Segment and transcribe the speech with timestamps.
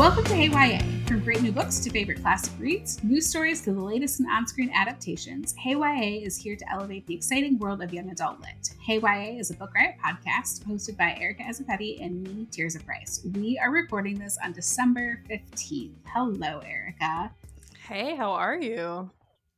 [0.00, 0.80] Welcome to Hey YA.
[1.06, 4.46] From great new books to favorite classic reads, news stories to the latest in on
[4.46, 8.70] screen adaptations, Hey YA is here to elevate the exciting world of young adult lit.
[8.80, 13.20] Hey YA is a Book Riot podcast hosted by Erica Ezeifedi and me, Tirzah Price.
[13.34, 15.96] We are recording this on December 15th.
[16.06, 17.30] Hello, Erica.
[17.86, 19.10] Hey, how are you?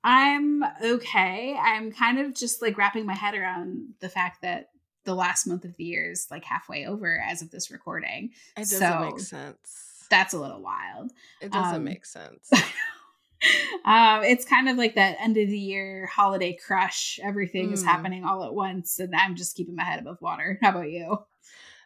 [0.02, 1.56] I'm okay.
[1.56, 4.70] I'm kind of just like wrapping my head around the fact that
[5.04, 8.30] the last month of the year is like halfway over as of this recording.
[8.56, 9.91] It doesn't So- make sense.
[10.12, 11.10] That's a little wild.
[11.40, 12.50] It doesn't um, make sense.
[13.86, 17.18] um, it's kind of like that end of the year holiday crush.
[17.22, 17.86] Everything is Mm.
[17.86, 20.58] happening all at once, and I'm just keeping my head above water.
[20.62, 21.24] How about you?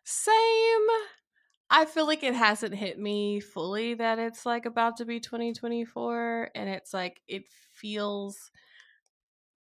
[0.05, 0.87] Same.
[1.71, 6.51] I feel like it hasn't hit me fully that it's like about to be 2024
[6.55, 8.53] and it's like it feels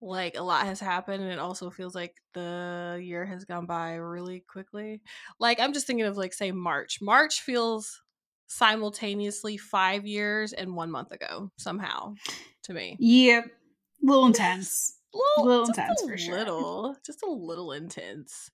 [0.01, 3.95] like a lot has happened and it also feels like the year has gone by
[3.95, 5.01] really quickly.
[5.39, 7.01] Like I'm just thinking of like say March.
[7.01, 8.01] March feels
[8.49, 12.15] simultaneously 5 years and 1 month ago somehow
[12.63, 12.99] to me.
[12.99, 14.97] Yep, a little intense.
[15.37, 16.39] little, little intense a for sure.
[16.39, 18.51] little, just a little intense.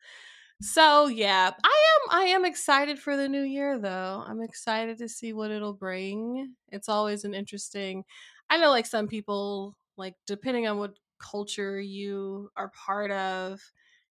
[0.61, 2.17] So yeah, I am.
[2.19, 4.23] I am excited for the new year, though.
[4.25, 6.55] I'm excited to see what it'll bring.
[6.69, 8.05] It's always an interesting.
[8.49, 13.61] I know, like some people, like depending on what culture you are part of,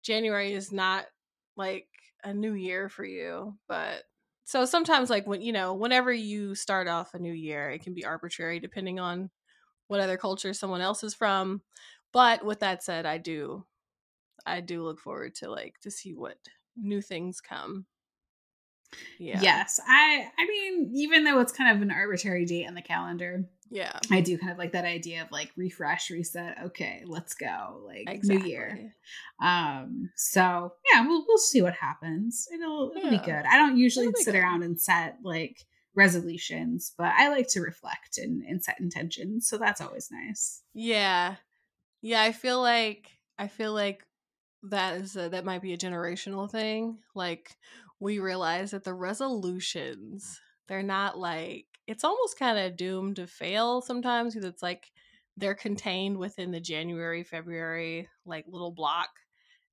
[0.03, 1.07] January is not
[1.57, 1.87] like
[2.23, 4.05] a new year for you, but
[4.49, 7.93] so sometimes like when you know whenever you start off a new year it can
[7.93, 9.29] be arbitrary depending on
[9.87, 11.61] what other culture someone else is from
[12.11, 13.63] but with that said i do
[14.47, 16.37] i do look forward to like to see what
[16.75, 17.85] new things come
[19.19, 20.31] yeah Yes, I.
[20.37, 24.21] I mean, even though it's kind of an arbitrary date on the calendar, yeah I
[24.21, 26.57] do kind of like that idea of like refresh, reset.
[26.65, 27.81] Okay, let's go.
[27.85, 28.93] Like new year.
[29.41, 30.09] Um.
[30.15, 32.47] So yeah, we'll we'll see what happens.
[32.53, 33.43] It'll it'll be good.
[33.49, 34.35] I don't usually sit good.
[34.35, 35.65] around and set like
[35.95, 39.47] resolutions, but I like to reflect and, and set intentions.
[39.47, 40.61] So that's always nice.
[40.73, 41.35] yeah
[42.01, 44.05] yeah i feel like i feel like
[44.63, 47.57] that is a, that might be a generational thing like
[47.99, 53.81] we realize that the resolutions they're not like it's almost kind of doomed to fail
[53.81, 54.91] sometimes because it's like
[55.37, 59.09] they're contained within the january february like little block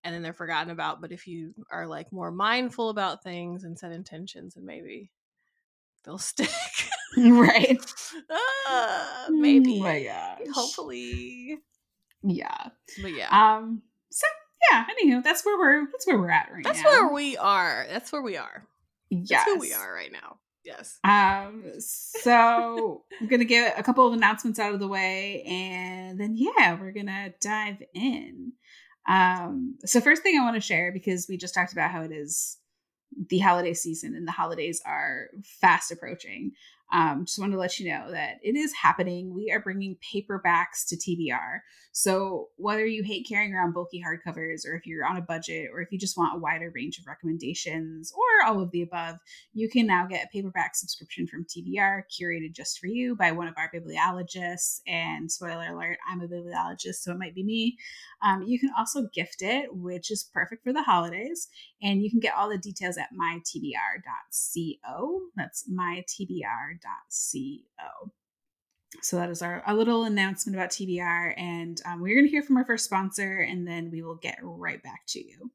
[0.04, 3.78] and then they're forgotten about but if you are like more mindful about things and
[3.78, 5.10] set intentions and maybe
[6.04, 6.48] they'll stick
[7.16, 7.78] right.
[8.68, 10.38] Oh maybe my gosh.
[10.52, 11.58] hopefully
[12.22, 12.68] Yeah.
[13.02, 13.82] but yeah Um.
[14.10, 14.26] So
[14.70, 14.84] yeah.
[14.86, 16.90] Anywho, that's where we're that's where we're at right That's now.
[16.90, 17.86] where we are.
[17.88, 18.66] That's where we are.
[19.10, 19.28] Yes.
[19.44, 20.38] That's who we are right now.
[20.66, 20.98] Yes.
[21.04, 26.34] Um, so I'm gonna get a couple of announcements out of the way, and then
[26.36, 28.52] yeah, we're gonna dive in.
[29.08, 32.10] Um, so first thing I want to share because we just talked about how it
[32.10, 32.58] is
[33.28, 36.52] the holiday season and the holidays are fast approaching.
[36.92, 39.34] Um, just wanted to let you know that it is happening.
[39.34, 41.60] We are bringing paperbacks to TBR.
[41.98, 45.80] So whether you hate carrying around bulky hardcovers, or if you're on a budget, or
[45.80, 49.16] if you just want a wider range of recommendations, or all of the above,
[49.54, 53.48] you can now get a paperback subscription from TBR curated just for you by one
[53.48, 54.82] of our bibliologists.
[54.86, 57.78] And spoiler alert, I'm a bibliologist, so it might be me.
[58.22, 61.48] Um, you can also gift it, which is perfect for the holidays.
[61.80, 63.60] And you can get all the details at mytbr.co.
[65.34, 65.64] That's
[66.76, 68.12] mytbr.co.
[69.02, 72.42] So that is our a little announcement about TBR, and um, we're going to hear
[72.42, 75.50] from our first sponsor, and then we will get right back to you.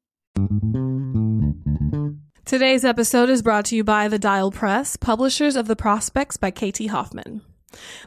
[2.44, 6.50] Today's episode is brought to you by The Dial Press, publishers of The Prospects by
[6.50, 7.42] KT Hoffman.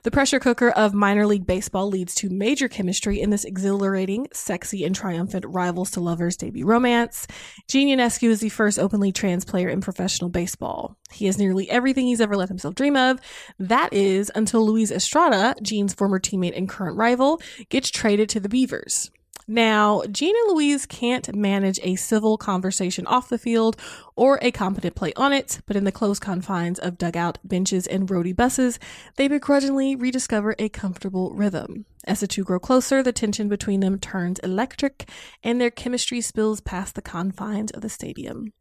[0.03, 4.83] The pressure cooker of minor league baseball leads to major chemistry in this exhilarating, sexy,
[4.83, 7.27] and triumphant rivals to lovers debut romance.
[7.67, 10.97] Gene Ionescu is the first openly trans player in professional baseball.
[11.11, 13.19] He has nearly everything he's ever let himself dream of.
[13.59, 18.49] That is until Luis Estrada, Gene's former teammate and current rival, gets traded to the
[18.49, 19.11] Beavers.
[19.47, 23.77] Now, and Luis can't manage a civil conversation off the field
[24.15, 28.09] or a competent play on it, but in the close confines of dugout benches and
[28.09, 28.79] roadie buses,
[29.17, 31.85] they begrudgingly rediscover a comfortable rhythm.
[32.05, 35.09] As the two grow closer, the tension between them turns electric
[35.43, 38.53] and their chemistry spills past the confines of the stadium.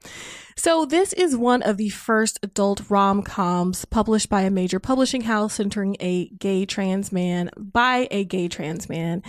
[0.56, 5.22] So, this is one of the first adult rom coms published by a major publishing
[5.22, 9.22] house centering a gay trans man by a gay trans man.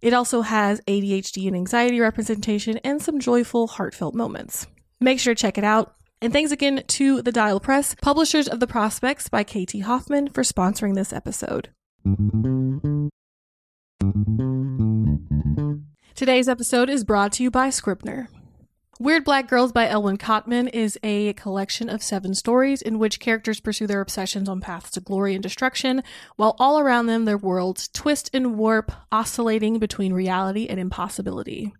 [0.00, 4.66] It also has ADHD and anxiety representation and some joyful, heartfelt moments.
[5.00, 5.94] Make sure to check it out.
[6.20, 10.42] And thanks again to the Dial Press, publishers of The Prospects by KT Hoffman, for
[10.42, 11.70] sponsoring this episode.
[16.14, 18.28] Today's episode is brought to you by Scribner.
[19.00, 23.60] Weird Black Girls by Elwin Cotman is a collection of seven stories in which characters
[23.60, 26.02] pursue their obsessions on paths to glory and destruction,
[26.36, 31.72] while all around them their worlds twist and warp, oscillating between reality and impossibility.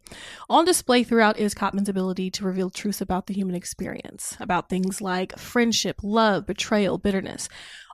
[0.48, 5.00] On display throughout is Cotman's ability to reveal truths about the human experience, about things
[5.00, 7.48] like friendship, love, betrayal, bitterness,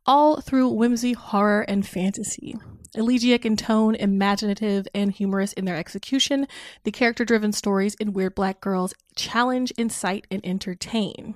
[0.06, 2.56] all through whimsy, horror, and fantasy.
[2.96, 6.46] Elegiac in tone, imaginative, and humorous in their execution,
[6.84, 11.34] the character driven stories in Weird Black Girls challenge, incite, and entertain.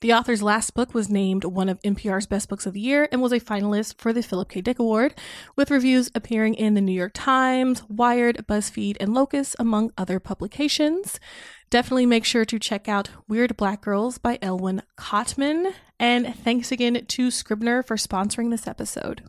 [0.00, 3.22] The author's last book was named one of NPR's best books of the year and
[3.22, 4.60] was a finalist for the Philip K.
[4.60, 5.14] Dick Award,
[5.56, 11.18] with reviews appearing in the New York Times, Wired, BuzzFeed, and Locus, among other publications.
[11.68, 15.74] Definitely make sure to check out Weird Black Girls by Elwin Cotman.
[15.98, 19.22] And thanks again to Scribner for sponsoring this episode.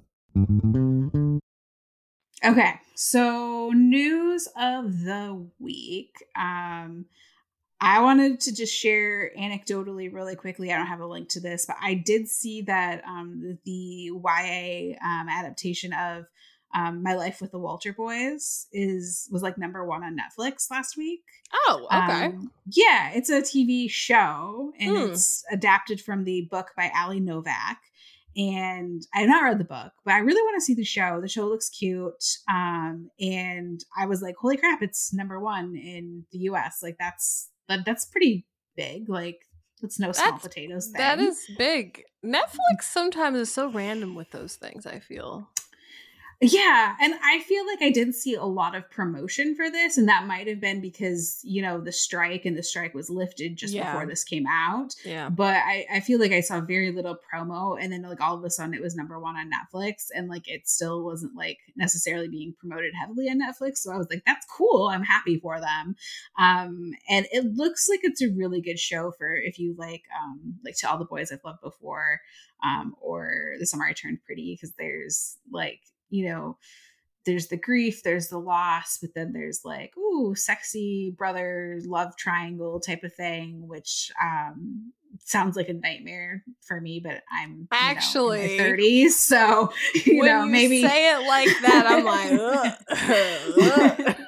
[2.46, 6.14] Okay, so news of the week.
[6.36, 7.06] Um,
[7.80, 10.72] I wanted to just share anecdotally really quickly.
[10.72, 14.96] I don't have a link to this, but I did see that um, the YA
[15.04, 16.26] um, adaptation of
[16.78, 20.96] um, My Life with the Walter Boys is was like number one on Netflix last
[20.98, 21.24] week.
[21.54, 22.26] Oh, okay.
[22.26, 25.12] Um, yeah, it's a TV show and Hmm.
[25.12, 27.80] it's adapted from the book by Ali Novak.
[28.36, 31.20] And I have not read the book, but I really want to see the show.
[31.20, 32.24] The show looks cute.
[32.48, 36.84] Um, and I was like, holy crap, it's number one in the US.
[36.84, 38.46] Like that's that, that's pretty
[38.76, 39.10] big.
[39.10, 39.40] Like
[39.82, 40.98] it's no small That's- potatoes thing.
[41.00, 42.04] That is big.
[42.24, 45.50] Netflix sometimes is so random with those things, I feel.
[46.40, 50.08] Yeah, and I feel like I didn't see a lot of promotion for this, and
[50.08, 53.74] that might have been because you know the strike and the strike was lifted just
[53.74, 53.92] Yeah.
[53.92, 54.94] before this came out.
[55.04, 55.30] Yeah.
[55.30, 58.44] But I, I feel like I saw very little promo, and then like all of
[58.44, 62.28] a sudden it was number one on Netflix, and like it still wasn't like necessarily
[62.28, 63.78] being promoted heavily on Netflix.
[63.78, 64.90] So I was like, that's cool.
[64.90, 65.96] I'm happy for them.
[66.38, 70.60] Um, and it looks like it's a really good show for if you like um
[70.64, 72.20] like to all the boys I've loved before,
[72.64, 75.80] um, or the summer I turned pretty because there's like
[76.10, 76.58] you know
[77.28, 82.80] there's the grief, there's the loss, but then there's like, ooh, sexy brother love triangle
[82.80, 84.94] type of thing, which um
[85.24, 89.74] sounds like a nightmare for me, but I'm know, Actually, in my 30s, so
[90.06, 92.06] you when know, you maybe say it like that, I'm
[94.06, 94.18] like.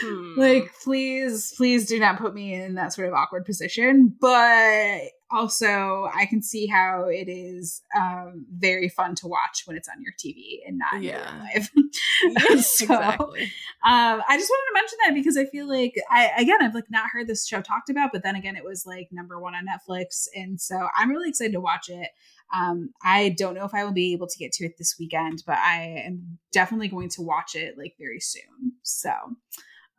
[0.00, 0.38] Hmm.
[0.38, 6.08] like please please do not put me in that sort of awkward position but also
[6.14, 10.12] i can see how it is um very fun to watch when it's on your
[10.18, 11.40] tv and not Yeah.
[11.54, 11.70] life
[12.24, 13.42] Yes, So, exactly.
[13.84, 16.90] um i just wanted to mention that because i feel like i again i've like
[16.90, 19.66] not heard this show talked about but then again it was like number one on
[19.66, 22.08] netflix and so i'm really excited to watch it
[22.54, 25.42] um i don't know if i will be able to get to it this weekend
[25.46, 29.10] but i am definitely going to watch it like very soon so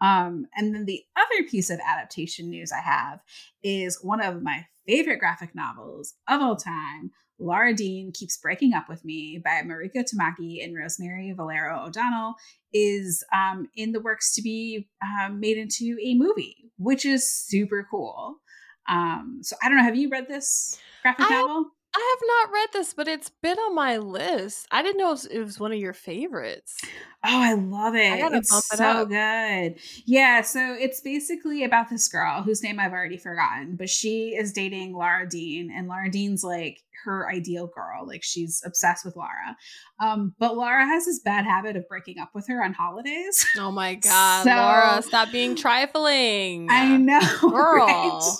[0.01, 3.19] um and then the other piece of adaptation news i have
[3.63, 8.89] is one of my favorite graphic novels of all time Laura Dean Keeps Breaking Up
[8.89, 12.35] With Me by Mariko Tamaki and Rosemary Valero O'Donnell
[12.73, 17.87] is um, in the works to be um, made into a movie, which is super
[17.89, 18.37] cool.
[18.89, 19.83] Um, so I don't know.
[19.83, 21.65] Have you read this graphic I novel?
[21.97, 24.67] I have not read this, but it's been on my list.
[24.69, 26.77] I didn't know it was, it was one of your favorites.
[27.25, 28.19] Oh, I love it.
[28.19, 29.09] gotta it's bump it so up.
[29.09, 29.79] good.
[30.05, 34.53] Yeah, so it's basically about this girl whose name I've already forgotten, but she is
[34.53, 38.05] dating Laura Dean, and Laura Dean's like her ideal girl.
[38.07, 39.55] Like she's obsessed with Laura.
[39.99, 43.45] Um, but Laura has this bad habit of breaking up with her on holidays.
[43.59, 46.67] Oh my god, So- Laura, stop being trifling.
[46.69, 47.85] I know, Girl.
[47.87, 48.31] right?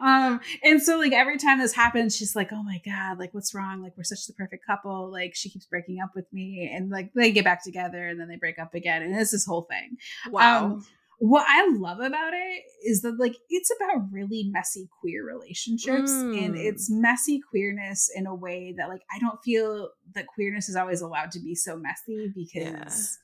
[0.00, 3.54] Um, and so like every time this happens, she's like, "Oh my god, like what's
[3.54, 3.82] wrong?
[3.82, 5.10] Like we're such the perfect couple.
[5.10, 8.28] Like she keeps breaking up with me, and like they get back together, and then
[8.28, 9.96] they break up again, and it's this whole thing."
[10.30, 10.64] Wow.
[10.66, 10.86] Um,
[11.20, 16.54] what I love about it is that like it's about really messy queer relationships and
[16.54, 16.64] Mm.
[16.64, 21.00] it's messy queerness in a way that like I don't feel that queerness is always
[21.00, 23.18] allowed to be so messy because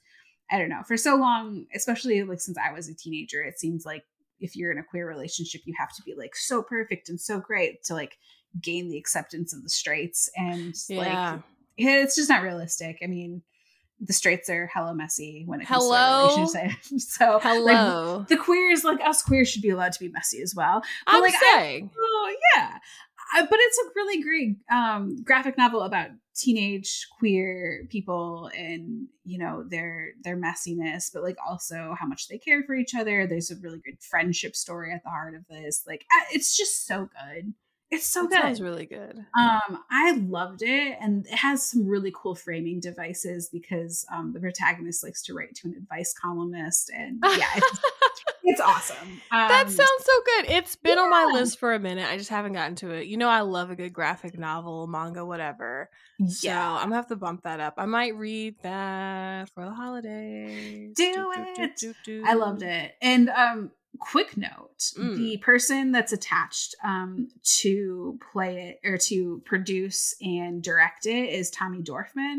[0.51, 0.83] I don't know.
[0.87, 4.05] For so long, especially like since I was a teenager, it seems like
[4.41, 7.39] if you're in a queer relationship, you have to be like so perfect and so
[7.39, 8.19] great to like
[8.61, 11.33] gain the acceptance of the straights and yeah.
[11.33, 11.43] like
[11.77, 12.99] it's just not realistic.
[13.03, 13.43] I mean,
[14.01, 16.29] the straights are hella messy when it comes Hello?
[16.29, 16.93] to relationships.
[17.17, 18.27] So like, Hello.
[18.29, 20.83] the queers, like us queers, should be allowed to be messy as well.
[21.07, 21.91] But I'm like, I- saying.
[21.97, 22.79] Oh yeah,
[23.35, 29.39] I, but it's a really great um, graphic novel about teenage queer people and you
[29.39, 33.27] know their their messiness, but like also how much they care for each other.
[33.27, 35.85] There's a really good friendship story at the heart of this.
[35.87, 37.55] Like it's just so good.
[37.91, 38.41] It's so That good.
[38.43, 39.25] sounds really good.
[39.39, 44.41] Um, I loved it, and it has some really cool framing devices because um, the
[44.41, 47.81] protagonist likes to write to an advice columnist, and yeah, it's,
[48.43, 49.09] it's awesome.
[49.31, 50.51] Um, that sounds so good.
[50.51, 52.09] It's been on my list for a minute.
[52.11, 53.07] I just haven't gotten to it.
[53.07, 55.89] You know, I love a good graphic novel, manga, whatever.
[56.27, 57.75] So I'm gonna have to bump that up.
[57.77, 60.95] I might read that for the holidays.
[60.97, 61.77] Do it.
[61.79, 62.95] Do, do, I loved it.
[63.03, 65.17] And um quick note, Mm.
[65.17, 67.29] the person that's attached um
[67.61, 72.39] to play it or to produce and direct it is Tommy Dorfman,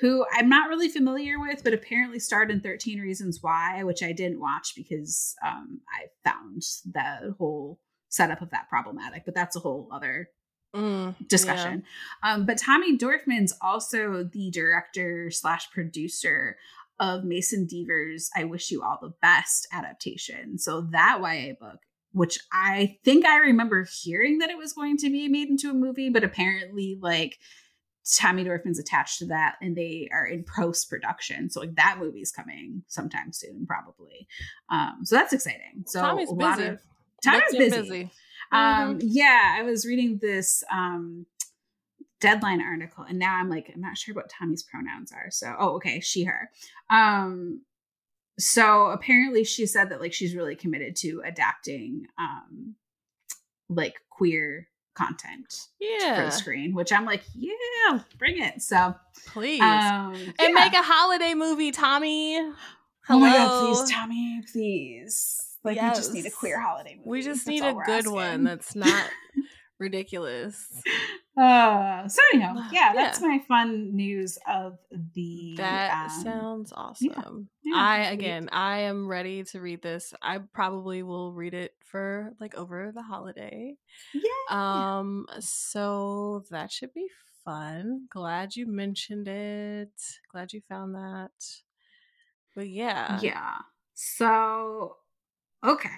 [0.00, 4.12] who I'm not really familiar with, but apparently starred in 13 Reasons Why, which I
[4.12, 9.60] didn't watch because um I found the whole setup of that problematic, but that's a
[9.60, 10.28] whole other
[10.74, 11.84] Mm, discussion.
[12.22, 16.58] Um, but Tommy Dorfman's also the director slash producer
[17.00, 20.58] of Mason Deaver's "I Wish You All the Best" adaptation.
[20.58, 21.78] So that YA book,
[22.12, 25.74] which I think I remember hearing that it was going to be made into a
[25.74, 27.38] movie, but apparently, like
[28.14, 31.50] Tommy Dorfman's attached to that, and they are in post production.
[31.50, 34.28] So like that movie's coming sometime soon, probably.
[34.70, 35.84] Um, so that's exciting.
[35.86, 36.68] So Tommy's a lot busy.
[36.68, 36.80] of
[37.24, 38.10] Tommy's and busy.
[38.52, 38.98] Um, Mm-hmm.
[39.02, 41.26] yeah, I was reading this um
[42.20, 45.30] deadline article and now I'm like, I'm not sure what Tommy's pronouns are.
[45.30, 46.50] So, oh, okay, she, her.
[46.90, 47.62] Um,
[48.38, 52.74] so apparently she said that like she's really committed to adapting um
[53.70, 56.16] like queer content yeah.
[56.16, 58.62] for the screen, which I'm like, yeah, bring it.
[58.62, 58.94] So,
[59.26, 59.60] please.
[59.60, 60.48] um, and yeah.
[60.48, 62.38] make a holiday movie, Tommy.
[63.08, 65.56] Oh my god, please, Tommy, please.
[65.62, 67.08] Like, we just need a queer holiday movie.
[67.08, 68.12] We just That's need a good asking.
[68.12, 69.10] one that's not
[69.78, 70.80] ridiculous.
[71.36, 72.92] Uh, so anyhow, yeah, Yeah.
[72.94, 75.54] that's my fun news of the.
[75.58, 77.48] That um, sounds awesome.
[77.62, 80.14] yeah, I we- again, I am ready to read this.
[80.22, 83.74] I probably will read it for like over the holiday.
[84.14, 84.98] Yeah.
[84.98, 87.08] Um, so that should be
[87.44, 88.06] fun.
[88.10, 89.92] Glad you mentioned it.
[90.32, 91.30] Glad you found that.
[92.54, 93.56] But yeah, yeah.
[93.94, 94.96] So,
[95.64, 95.88] okay,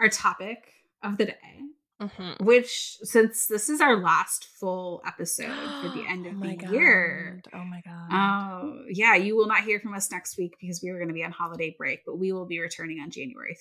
[0.00, 0.72] our topic
[1.02, 1.60] of the day,
[2.02, 2.40] Mhm.
[2.44, 7.40] which since this is our last full episode for the end of Oh the year.
[7.52, 8.08] Oh my god.
[8.12, 11.14] Oh, yeah, you will not hear from us next week because we are going to
[11.14, 13.56] be on holiday break, but we will be returning on January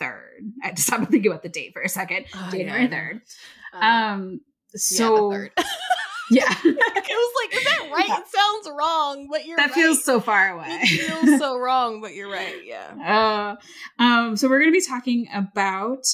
[0.00, 0.52] 3rd.
[0.62, 2.26] I had to stop and think about the date for a second.
[2.34, 3.12] Oh, January yeah, 3rd.
[3.74, 3.78] know.
[3.78, 4.40] Uh, Um,
[4.72, 5.50] yeah, so, the third.
[6.30, 6.54] yeah.
[6.64, 8.18] it was like, is that right?
[8.20, 9.74] It sounds wrong, but you're that right.
[9.74, 10.78] feels so far away.
[10.82, 12.64] It feels so wrong, but you're right.
[12.64, 13.56] Yeah.
[13.98, 16.06] uh, um, so we're going to be talking about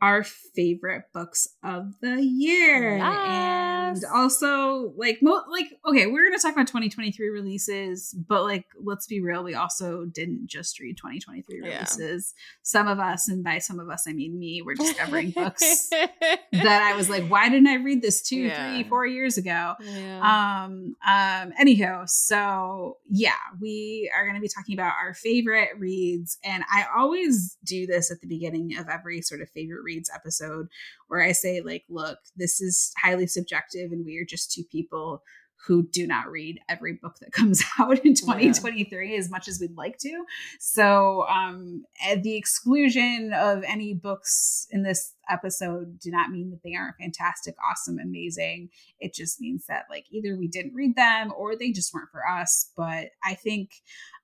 [0.00, 4.04] our favorite books of the year, and Yes.
[4.12, 9.06] also like mo- like okay, we're going to talk about 2023 releases, but like let's
[9.06, 11.74] be real, we also didn't just read 2023 Yeah.
[11.74, 12.34] releases.
[12.62, 15.88] Some of us, and by some of us I mean me, were discovering books
[16.52, 18.74] that I was like, why didn't I read this two, Yeah.
[18.74, 19.74] three, four years ago?
[19.80, 20.64] yeah.
[20.64, 26.38] Um, um, anyhow, so yeah, we are going to be talking about our favorite reads.
[26.44, 30.68] And I always do this at the beginning of every sort of favorite reads episode
[31.10, 35.24] where I say, like, look, this is highly subjective and we are just two people
[35.66, 39.76] who do not read every book that comes out in 2023 as much as we'd
[39.76, 40.24] like to.
[40.60, 46.62] So, um, at the exclusion of any books in this episode do not mean that
[46.62, 48.70] they aren't fantastic, awesome, amazing.
[49.00, 52.26] It just means that like either we didn't read them or they just weren't for
[52.26, 52.70] us.
[52.76, 53.70] But i think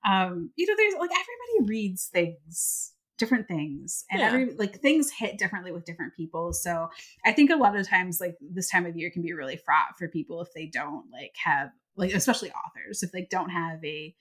[0.05, 4.27] um you know there's like everybody reads things different things and Yeah.
[4.27, 6.89] every like things hit differently with different people so
[7.25, 9.97] i think a lot of times like this time of year can be really fraught
[9.97, 14.15] for people if they don't like have like especially authors if they don't have a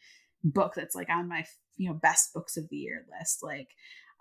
[0.44, 1.44] book that's like on my
[1.76, 3.68] you know best books of the year list like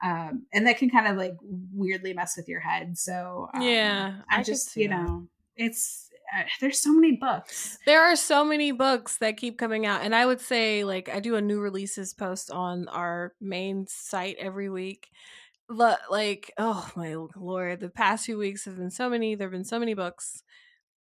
[0.03, 1.35] um and that can kind of like
[1.73, 4.95] weirdly mess with your head so um, Yeah, I i just you that.
[5.05, 9.85] know it's Uh, there's so many books There are so many books that keep coming
[9.85, 10.01] out.
[10.01, 14.37] And I would say, like, I do a new releases post on our main site
[14.39, 15.09] every week.
[15.69, 19.35] Like, oh my lord, the past few weeks have been so many.
[19.35, 20.43] There have been so many books.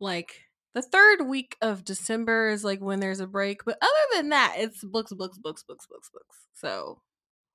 [0.00, 3.64] Like, the third week of December is like when there's a break.
[3.64, 6.38] But other than that, it's books, books, books, books, books, books.
[6.54, 7.00] So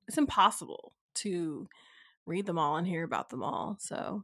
[0.07, 1.67] it's impossible to
[2.25, 3.77] read them all and hear about them all.
[3.79, 4.23] So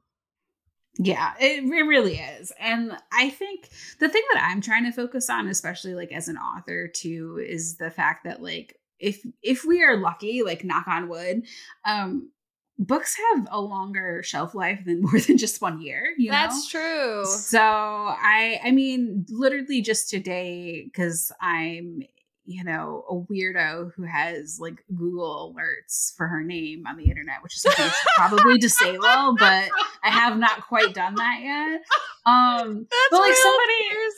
[0.98, 2.52] Yeah, it, it really is.
[2.60, 6.38] And I think the thing that I'm trying to focus on, especially like as an
[6.38, 11.10] author too, is the fact that like if if we are lucky, like knock on
[11.10, 11.46] wood,
[11.86, 12.30] um,
[12.78, 16.80] books have a longer shelf life than more than just one year you that's know?
[16.80, 22.02] true so i i mean literally just today because i'm
[22.46, 27.42] you know, a weirdo who has like Google alerts for her name on the internet,
[27.42, 29.70] which is something I should probably disable, but
[30.04, 31.82] I have not quite done that yet.
[32.28, 33.74] Um, That's but like real, somebody,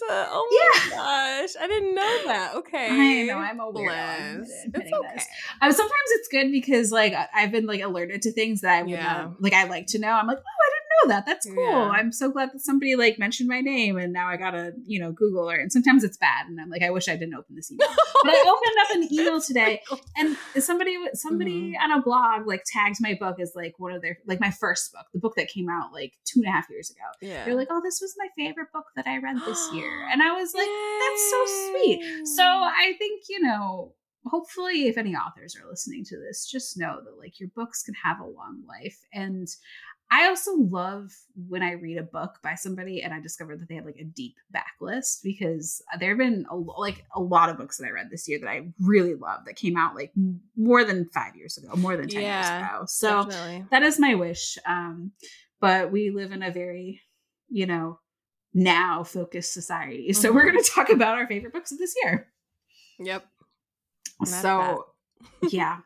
[0.10, 2.56] a, oh my gosh, I didn't know that.
[2.56, 4.40] Okay, I know I'm a weirdo.
[4.42, 5.24] It's okay.
[5.62, 8.92] Um, sometimes it's good because like I've been like alerted to things that I would
[8.92, 9.04] Yeah.
[9.04, 9.54] not like.
[9.54, 10.10] I like to know.
[10.10, 10.42] I'm like, oh,
[11.04, 11.26] know that.
[11.26, 11.64] That's cool.
[11.64, 11.90] Yeah.
[11.90, 15.12] I'm so glad that somebody like mentioned my name, and now I gotta you know
[15.12, 15.58] Google her.
[15.58, 17.88] And sometimes it's bad, and I'm like, I wish I didn't open this email.
[18.24, 19.82] but I opened up an email today,
[20.18, 21.92] and somebody somebody Mm-hmm.
[21.92, 24.92] on a blog like tagged my book as like one of their like my first
[24.92, 27.00] book, the book that came out like two and a half years ago.
[27.22, 30.22] Yeah, They're like, oh, this was my favorite book that I read this year, and
[30.22, 32.28] I was like, that's so sweet.
[32.36, 33.94] So I think you know.
[34.26, 37.94] Hopefully, if any authors are listening to this, just know that like your books can
[38.04, 38.98] have a long life.
[39.14, 39.48] And
[40.10, 41.12] I also love
[41.50, 44.06] when I read a book by somebody and I discover that they have like a
[44.06, 48.10] deep backlist because there have been a, like a lot of books that I read
[48.10, 50.14] this year that I really love that came out like
[50.56, 52.86] more than five years ago, more than 10 Yeah, years ago.
[52.88, 53.66] So Definitely.
[53.72, 54.58] that is my wish.
[54.66, 55.12] Um,
[55.60, 57.02] but we live in a very,
[57.50, 58.00] you know,
[58.54, 60.14] now focused society.
[60.14, 60.52] So we're Mhm.
[60.54, 62.32] going to talk about our favorite books of this year.
[63.00, 63.26] Yep.
[64.26, 64.88] So,
[65.50, 65.80] yeah.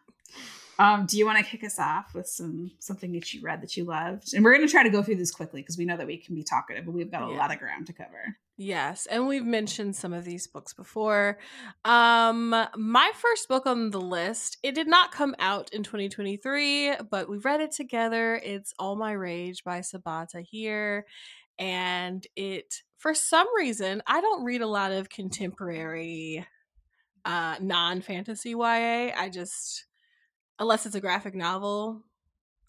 [0.81, 3.77] Um, do you want to kick us off with some something that you read that
[3.77, 4.33] you loved?
[4.33, 6.17] And we're going to try to go through this quickly because we know that we
[6.17, 7.37] can be talkative, but we've got a Yeah.
[7.37, 8.37] lot of ground to cover.
[8.57, 11.37] Yes, and we've mentioned some of these books before.
[11.85, 17.29] Um my first book on the list, it did not come out in 2023, but
[17.29, 18.39] we read it together.
[18.43, 21.05] It's All My Rage by Sabaa Tahir,
[21.59, 26.45] and it for some reason, I don't read a lot of contemporary
[27.25, 29.11] uh non-fantasy YA.
[29.15, 29.85] I just
[30.61, 32.03] unless it's a graphic novel,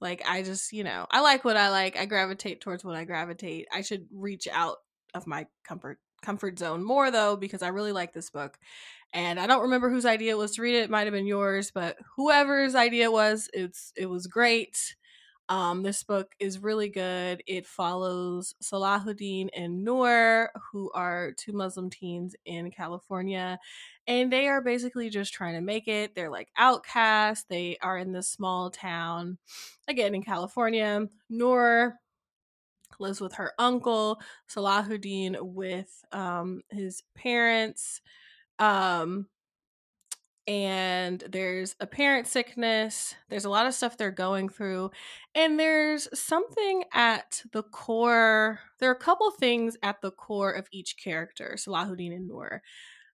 [0.01, 1.97] like I just, you know, I like what I like.
[1.97, 3.69] I gravitate towards what I gravitate.
[3.71, 4.79] I should reach out
[5.15, 8.59] of my comfort comfort zone more though because I really like this book.
[9.13, 10.85] And I don't remember whose idea it was to read it.
[10.85, 14.97] It might have been yours, but whoever's idea it was, it's it was great.
[15.51, 17.43] Um, this book is really good.
[17.47, 23.59] It follows Salahuddin and Noor, who are two Muslim teens in California,
[24.07, 26.15] and they are basically just trying to make it.
[26.15, 27.45] They're like outcasts.
[27.49, 29.39] They are in this small town,
[29.89, 31.07] again in California.
[31.31, 31.99] Noor
[32.99, 38.01] lives with her uncle, Salahuddin with um, his parents.
[38.59, 39.27] Um,
[40.47, 43.15] and there's a parent sickness.
[43.29, 44.91] There's a lot of stuff they're going through.
[45.35, 48.61] And there's something at the core.
[48.81, 52.63] There are a couple things at the core of each character, Salahuddin and Noor,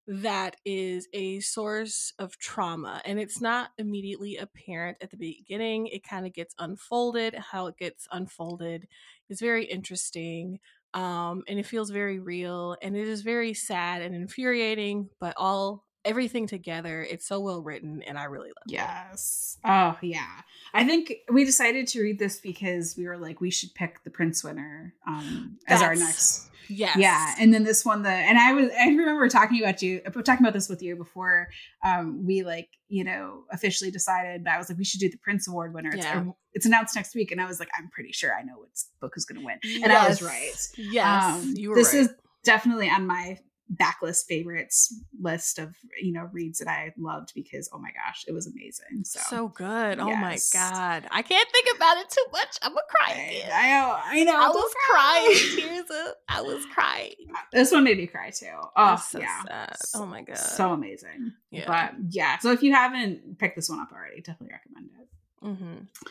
[0.09, 3.03] that is a source of trauma.
[3.05, 5.87] And it's not immediately apparent at the beginning.
[5.89, 7.35] It kind of gets unfolded.
[7.35, 8.89] How it gets unfolded
[9.29, 10.61] is very interesting.
[10.95, 12.75] Um, and it feels very real.
[12.81, 17.03] And it is very sad and infuriating, but all everything together.
[17.03, 18.73] It's so well written, and I really love it.
[18.73, 19.59] Yes.
[19.65, 20.43] Oh, yeah.
[20.75, 24.11] I think we decided to read this because we were like, we should pick the
[24.11, 26.97] Printz winner um, as our next Yes.
[26.99, 30.45] Yeah, and then this one, the and I was I remember talking about you talking
[30.45, 31.49] about this with you before
[31.83, 34.45] um, we like you know officially decided.
[34.45, 35.91] But I was like, we should do the Printz Award winner.
[35.95, 36.25] It's, Yeah.
[36.53, 38.69] it's announced next week, and I was like, I'm pretty sure I know what
[39.01, 40.69] book is going to win, and I was right.
[40.77, 41.25] Yes.
[41.25, 42.03] Um, you were this right.
[42.03, 42.11] is
[42.45, 43.39] definitely on my
[43.75, 48.33] backlist favorites list of you know reads that I loved because oh my gosh, it
[48.33, 49.05] was amazing.
[49.05, 49.99] So, so good.
[49.99, 51.07] Oh my god.
[51.11, 52.59] I can't think about it too much.
[52.63, 53.51] I'm gonna cry I.
[53.53, 54.37] I know, I know.
[54.37, 55.37] I was crying.
[55.57, 57.15] Tears of, I was crying.
[57.53, 58.47] This one made me cry too.
[58.77, 59.77] Oh so yeah, sad.
[59.95, 60.39] Oh my god.
[60.39, 61.33] so amazing.
[61.51, 61.65] yeah.
[61.67, 65.09] But yeah, so if you haven't picked this one up already, definitely recommend it.
[65.47, 66.09] hmm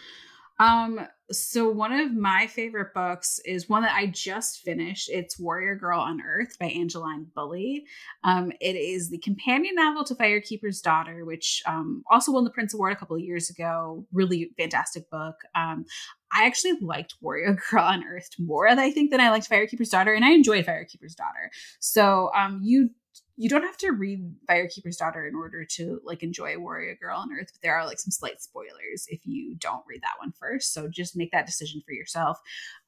[0.60, 5.10] Um, so one of my favorite books is one that I just finished.
[5.10, 7.84] It's Warrior Girl Unearthed by Angeline Boulley.
[8.24, 12.74] Um, it is the companion novel to Firekeeper's Daughter, which um, also won the Printz
[12.74, 14.06] Award a couple of years ago.
[14.14, 15.36] Really fantastic book.
[15.54, 15.86] Um,
[16.32, 20.24] I actually liked Warrior Girl Unearthed more, I think, than I liked Firekeeper's Daughter, and
[20.24, 21.52] I enjoyed Firekeeper's Daughter.
[21.80, 22.90] So um, you
[23.38, 27.54] you don't have to read Firekeeper's Daughter in order to like enjoy Warrior Girl Unearthed,
[27.54, 30.74] but there are like some slight spoilers if you don't read that one first.
[30.74, 32.40] So just make that decision for yourself.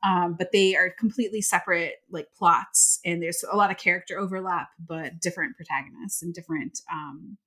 [0.03, 4.69] Um, but they are completely separate like plots, and there's a lot of character overlap,
[4.83, 7.37] but different protagonists and different um,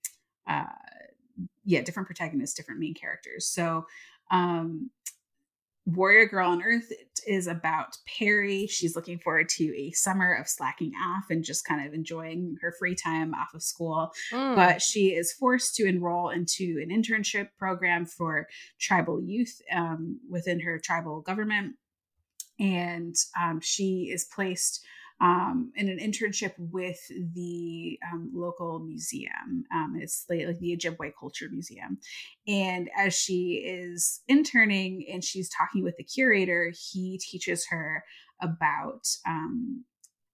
[0.48, 0.64] uh,
[1.64, 3.46] yeah, different protagonists, different main characters.
[3.46, 3.86] So
[4.30, 4.90] um
[5.84, 6.92] Warrior Girl Unearthed
[7.26, 8.66] is about Perry.
[8.66, 12.72] She's looking forward to a summer of slacking off and just kind of enjoying her
[12.78, 14.12] free time off of school.
[14.32, 14.54] Mm.
[14.54, 18.48] But she is forced to enroll into an internship program for
[18.80, 21.74] tribal youth um, within her tribal government.
[22.60, 24.84] And um, she is placed
[25.22, 26.98] um, in an internship with
[27.34, 29.64] the um, local museum.
[29.72, 31.98] Um, it's like, the Ojibwe Culture Museum.
[32.48, 38.04] And as she is interning and she's talking with the curator, he teaches her
[38.40, 39.84] about um,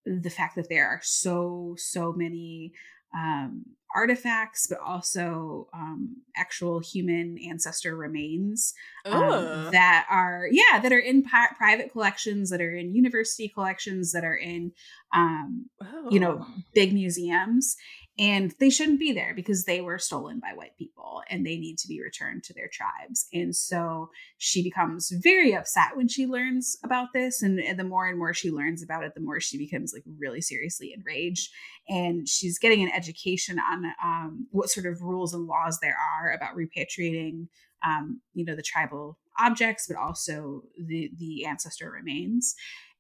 [0.07, 2.73] the fact that there are so, so many
[3.15, 8.75] um, artifacts, but also um, actual human ancestor remains
[9.07, 14.13] um, that are, yeah, that are in pi- private collections, that are in university collections,
[14.13, 14.73] that are in,
[15.15, 16.09] um, oh.
[16.11, 16.55] you know, oh.
[16.75, 17.77] big museums
[18.19, 21.79] and they shouldn't be there because they were stolen by white people and they need
[21.79, 23.29] to be returned to their tribes.
[23.33, 27.43] And so she becomes very upset when she learns about this.
[27.43, 30.41] And, the more and more she learns about it the more she becomes like really
[30.41, 31.51] seriously enraged.
[31.89, 36.33] And she's getting an education on um, what sort of rules and laws there are
[36.33, 37.47] about repatriating
[37.87, 42.57] um, you know the tribal objects but also the the ancestor remains.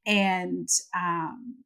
[0.06, 1.56] And um,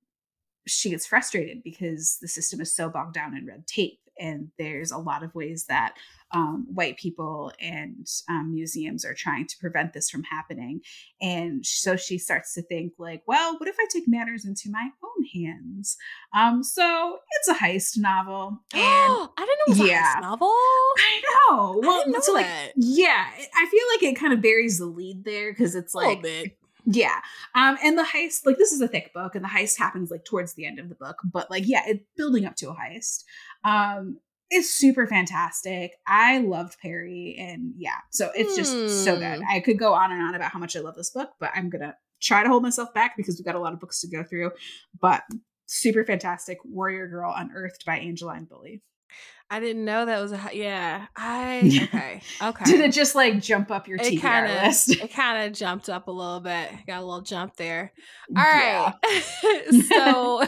[0.66, 4.92] she gets frustrated because the system is so bogged down in red tape and there's
[4.92, 5.94] a lot of ways that
[6.32, 10.80] um, white people and um, museums are trying to prevent this from happening.
[11.20, 14.88] And so she starts to think like well what if i take matters into my
[15.04, 15.96] own hands?
[16.34, 20.22] Um, so it's a heist novel and i didn't know it was yeah, a heist
[20.22, 20.48] novel.
[20.48, 21.80] I know.
[21.82, 22.46] Well I know so like
[22.76, 26.22] yeah i feel like it kind of buries the lead there because it's like
[26.84, 27.20] yeah.
[27.54, 30.24] Um, and the heist, like this is a thick book, and the heist happens like
[30.24, 33.24] towards the end of the book, but like, yeah, it's building up to a heist.
[33.64, 34.18] Um,
[34.50, 35.92] it's super fantastic.
[36.06, 38.88] I loved Perry, and yeah, so it's just mm.
[38.88, 39.38] so good.
[39.38, 39.48] Hmm.
[39.50, 41.70] I could go on and on about how much I love this book, but I'm
[41.70, 44.22] gonna try to hold myself back because we've got a lot of books to go
[44.22, 44.52] through.
[45.00, 45.22] But
[45.66, 48.82] super fantastic, Warrior Girl Unearthed by Angeline Boulley.
[49.52, 51.08] I didn't know that was a yeah.
[51.14, 52.64] I okay okay.
[52.64, 54.92] Did it just like jump up your TBR kinda, list?
[54.92, 56.70] It kind of jumped up a little bit.
[56.86, 57.92] Got a little jump there.
[58.34, 58.94] All right.
[59.44, 59.80] Yeah.
[59.90, 60.42] so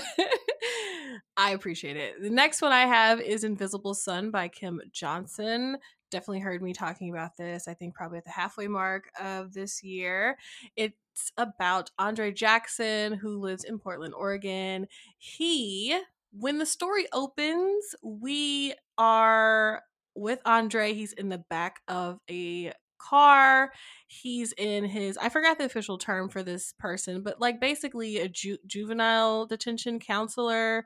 [1.36, 2.22] I appreciate it.
[2.22, 5.76] The next one I have is Invisible Son by Kim Johnson.
[6.10, 7.68] Definitely heard me talking about this.
[7.68, 10.38] I think probably at the halfway mark of this year.
[10.76, 10.94] It's
[11.36, 14.86] about Andre Jackson who lives in Portland, Oregon.
[15.18, 16.00] He
[16.38, 19.82] when the story opens, we are
[20.14, 20.92] with Andre.
[20.92, 23.72] He's in the back of a car.
[24.08, 28.28] He's in his, I forgot the official term for this person, but like basically a
[28.28, 30.84] ju- juvenile detention counselor,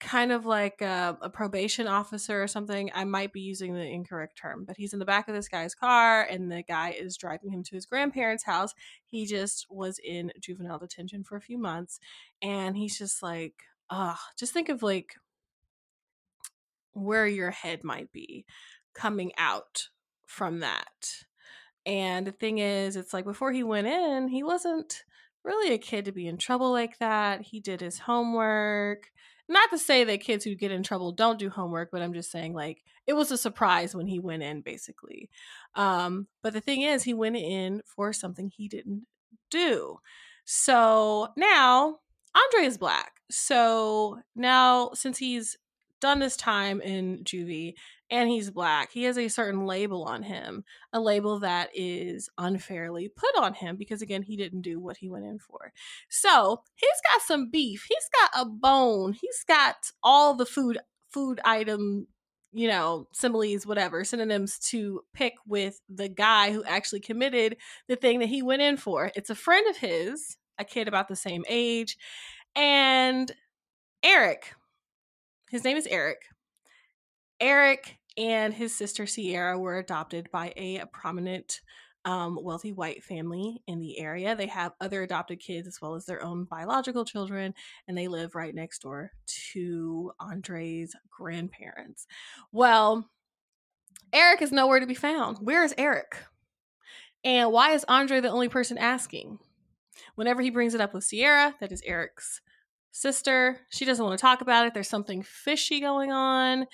[0.00, 2.90] kind of like a, a, probation officer or something.
[2.94, 5.74] I might be using the incorrect term, but he's in the back of this guy's
[5.74, 8.74] car and the guy is driving him to his grandparents' house.
[9.04, 11.98] He just was in juvenile detention for a few months
[12.42, 13.54] and he's just like,
[13.90, 15.14] uh, just think of like
[16.92, 18.44] where your head might be
[18.94, 19.88] coming out
[20.24, 21.24] from that.
[21.84, 25.04] And the thing is, it's like before he went in, he wasn't
[25.44, 27.42] really a kid to be in trouble like that.
[27.42, 29.10] He did his homework.
[29.48, 32.32] Not to say that kids who get in trouble don't do homework, but I'm just
[32.32, 35.30] saying like it was a surprise when he went in basically.
[35.76, 39.06] Um, but the thing is, he went in for something he didn't
[39.50, 39.98] do.
[40.44, 41.98] So now
[42.36, 43.12] Andre is black.
[43.30, 45.56] So now, since he's
[46.00, 47.74] done this time in juvie
[48.10, 53.08] and he's black, he has a certain label on him, a label that is unfairly
[53.08, 55.72] put on him because, again, he didn't do what he went in for.
[56.08, 57.86] So he's got some beef.
[57.88, 59.14] He's got a bone.
[59.14, 60.78] He's got all the food
[61.10, 62.06] food item
[62.52, 68.18] you know, similes, whatever, synonyms to pick with the guy who actually committed the thing
[68.20, 69.12] that he went in for.
[69.14, 71.96] It's a friend of his, a kid about the same age,
[72.54, 73.30] and
[74.02, 74.54] Eric,
[75.50, 76.22] his name is Eric.
[77.40, 81.60] Eric and his sister Sierra were adopted by a prominent,
[82.06, 84.36] um, wealthy white family in the area.
[84.36, 87.52] They have other adopted kids as well as their own biological children,
[87.88, 89.10] and they live right next door
[89.54, 92.06] to Andre's grandparents.
[92.52, 93.10] Well,
[94.12, 95.38] Eric is nowhere to be found.
[95.38, 96.16] Where is Eric?
[97.24, 99.40] And why is Andre the only person asking?
[100.14, 102.40] Whenever he brings it up with Sierra, that is Eric's
[102.90, 103.60] sister.
[103.70, 104.74] She doesn't want to talk about it.
[104.74, 106.66] There's something fishy going on.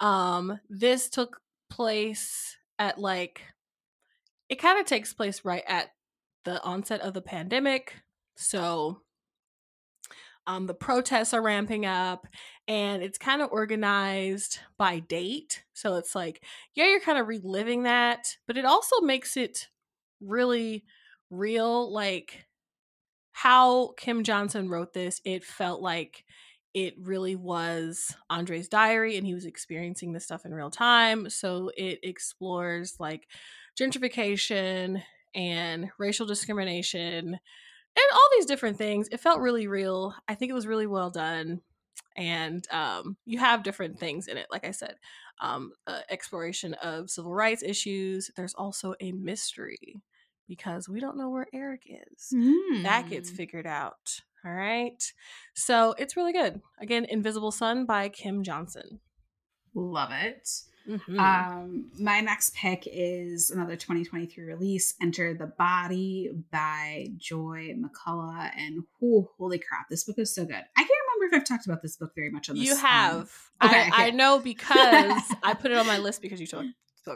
[0.00, 3.42] Um, this took place at like,
[4.48, 5.90] it kind of takes place right at
[6.44, 7.94] the onset of the pandemic.
[8.36, 9.02] So
[10.46, 12.26] um, the protests are ramping up
[12.66, 15.62] and it's kind of organized by date.
[15.74, 16.42] So it's like,
[16.74, 19.68] yeah, you're kind of reliving that, but it also makes it
[20.20, 20.84] really
[21.30, 22.47] real like
[23.42, 26.24] how Kim Johnson wrote this, it felt like
[26.74, 31.30] it really was Andre's diary and he was experiencing this stuff in real time.
[31.30, 33.28] So it explores like
[33.78, 35.04] gentrification
[35.36, 39.08] and racial discrimination and all these different things.
[39.12, 40.16] It felt really real.
[40.26, 41.60] I think it was really well done.
[42.16, 44.96] And um, you have different things in it, like I said,
[45.40, 48.32] um, uh, exploration of civil rights issues.
[48.34, 50.02] There's also a mystery
[50.48, 52.32] because we don't know where Eric is.
[52.34, 52.82] Mm.
[52.84, 53.36] That gets hmm.
[53.36, 54.20] figured out.
[54.44, 55.02] All right.
[55.54, 56.60] So it's really good.
[56.80, 59.00] Again, Invisible Son by Kim Johnson.
[59.74, 60.48] Love it.
[60.88, 61.20] Mm-hmm.
[61.20, 68.50] Um, my next pick is another 2023 release, Enter the Body by Joy McCullough.
[68.56, 70.54] And holy crap, this book is so good.
[70.54, 72.64] I can't remember if I've talked about this book very much on this.
[72.64, 73.30] You have.
[73.60, 74.06] Um, okay, I.
[74.06, 76.66] I know because I put it on my list because you told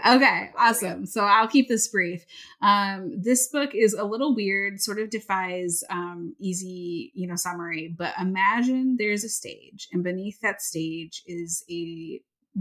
[0.04, 1.06] Okay, awesome.
[1.06, 2.24] So I'll keep this brief.
[2.60, 7.94] Um, this book is a little weird, sort of defies um, easy, you know, summary.
[7.96, 12.20] But imagine there's a stage, and beneath that stage is a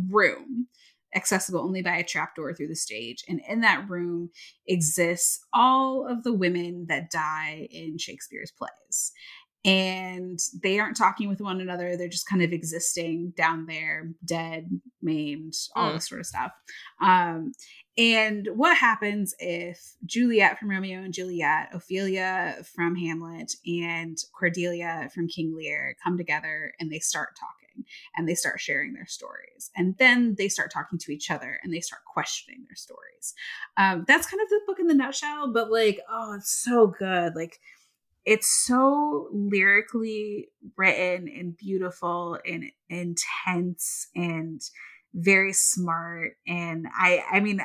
[0.09, 0.67] room
[1.15, 3.23] accessible only by a trapdoor through the stage.
[3.27, 4.29] And in that room
[4.67, 9.11] exists all of the women that die in Shakespeare's plays
[9.63, 11.95] and they aren't talking with one another.
[11.95, 15.93] They're just kind of existing down there, dead, maimed, all mm.
[15.95, 16.52] this sort of stuff.
[17.02, 17.54] Um,
[17.97, 25.28] and what happens if Juliet from Romeo and Juliet, Ophelia from Hamlet, and Cordelia from
[25.28, 29.69] King Lear come together and they start talking and they start sharing their stories.
[29.76, 33.34] And then they start talking to each other and they start questioning their stories.
[33.78, 37.36] Um, that's kind of the book in the nutshell, but like, oh, it's so good.
[37.36, 37.60] Like,
[38.25, 44.62] it's so lyrically written and beautiful and intense and
[45.13, 46.34] very smart.
[46.47, 47.62] And i i mean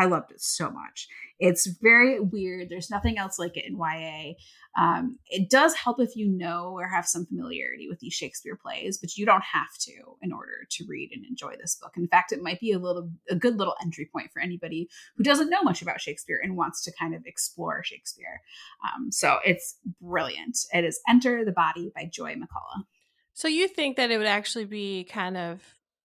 [0.00, 1.08] I, loved it so much.
[1.38, 2.68] It's very weird.
[2.68, 4.34] There's nothing else like it in YA.
[4.78, 8.98] Um, it does help if you know or have some familiarity with these Shakespeare plays,
[8.98, 11.92] but you don't have to in order to read and enjoy this book.
[11.96, 15.24] In fact, it might be a little a good little entry point for anybody who
[15.24, 18.42] doesn't know much about Shakespeare and wants to kind of explore Shakespeare.
[18.84, 20.58] Um, so it's brilliant.
[20.72, 22.84] It is Enter the Body by Joy McCullough.
[23.32, 25.62] So you think that it would actually be kind of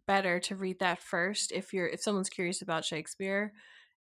[0.08, 3.54] better to read that first if you're if someone's curious about Shakespeare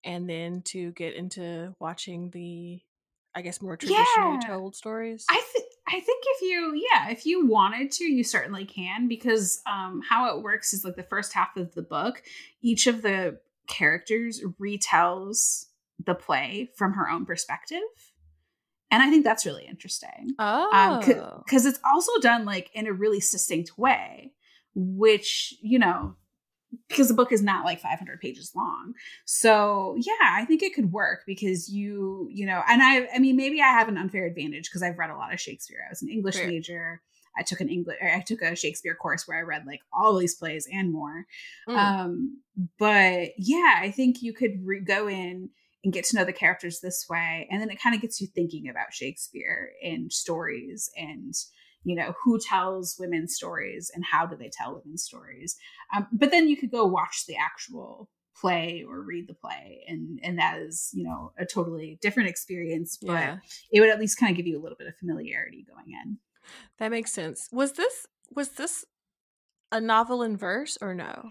[0.04, 2.80] and then to get into watching the
[3.34, 4.46] I guess more traditionally yeah.
[4.46, 5.26] told stories.
[5.28, 9.60] I think I think if you yeah, if you wanted to, you certainly can because
[9.66, 12.22] um how it works is like the first half of the book,
[12.62, 15.66] each of the characters retells
[16.04, 17.80] the play from her own perspective.
[18.90, 20.34] And I think that's really interesting.
[20.38, 20.70] Oh.
[20.72, 24.32] Um, cuz it's also done like in a really succinct way,
[24.74, 26.16] which, you know,
[26.88, 28.94] because the book is not like 500 pages long.
[29.24, 33.36] So yeah i think it could work because you you know and i i mean
[33.36, 35.80] maybe i have an unfair advantage because i've read a lot of shakespeare.
[35.86, 37.02] I was an english major.
[37.36, 40.34] I took an english i took a shakespeare course where i read like all these
[40.34, 41.26] plays and more.
[41.68, 41.76] Mm.
[41.76, 42.42] um
[42.78, 45.50] but yeah i think you could re- go in
[45.82, 48.26] and get to know the characters this way and then it kind of gets you
[48.26, 51.34] thinking about shakespeare and stories and
[51.84, 55.56] you know who tells women's stories and how do they tell women's stories.
[55.94, 60.18] Um, but then you could go watch the actual play or read the play and
[60.24, 63.36] and that is you know a totally different experience but yeah.
[63.70, 66.18] it would at least kind of give you a little bit of familiarity going in.
[66.78, 67.48] That makes sense.
[67.52, 68.84] Was this was this
[69.70, 71.30] a novel in verse or no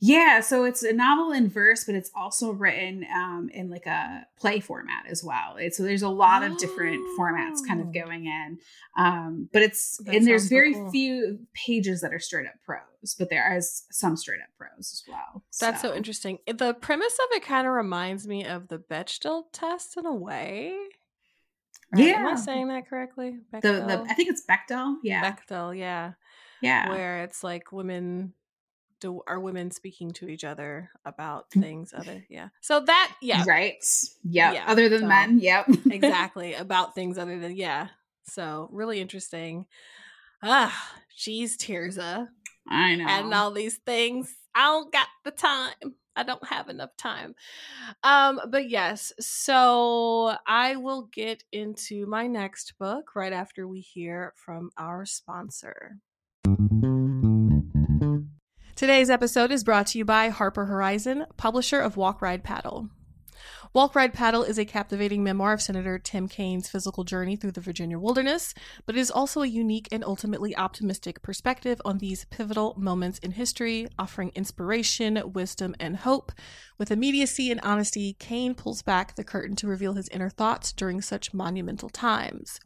[0.00, 4.26] yeah, so it's a novel in verse, but it's also written um, in like a
[4.38, 5.56] play format as well.
[5.58, 7.90] It's, so there's a lot of different formats kind of oh.
[7.90, 8.58] going in,
[8.96, 10.90] um, but it's that and there's very so cool.
[10.92, 15.02] few pages that are straight up prose, but there is some straight up prose as
[15.08, 15.42] well.
[15.58, 16.38] That's so, so interesting.
[16.46, 20.76] The premise of it kind of reminds me of the Bechdel test in a way.
[21.92, 22.04] Right?
[22.04, 23.38] Yeah, am I saying that correctly?
[23.50, 24.96] The, the I think it's Bechdel.
[25.02, 25.76] Yeah, Bechdel.
[25.76, 26.12] Yeah,
[26.62, 28.34] yeah, where it's like women
[29.00, 31.62] do are women speaking to each other about mm.
[31.62, 32.48] things other yeah.
[32.60, 33.44] So that yeah.
[33.46, 33.84] Right.
[34.24, 34.54] Yep.
[34.54, 35.66] yeah other than so, men yep.
[35.90, 37.88] exactly about things other than yeah.
[38.24, 39.66] So really interesting.
[40.42, 42.28] Ah she's Tirzah
[42.68, 43.06] I know.
[43.08, 45.74] and all these things I don't got the time
[46.14, 47.34] I don't have enough time.
[48.02, 54.32] Um but yes so I will get into my next book right after we hear
[54.36, 55.98] from our sponsor
[58.78, 62.90] Today's episode is brought to you by Harper Horizon, publisher of Walk Ride Paddle.
[63.72, 67.60] Walk, Ride, Paddle is a captivating memoir of Senator Tim Kaine's physical journey through the
[67.60, 68.54] Virginia wilderness,
[68.86, 73.32] but it is also a unique and ultimately optimistic perspective on these pivotal moments in
[73.32, 76.30] history, offering inspiration, wisdom, and hope.
[76.78, 81.00] With immediacy and honesty, Kaine pulls back the curtain to reveal his inner thoughts during
[81.00, 82.60] such monumental times.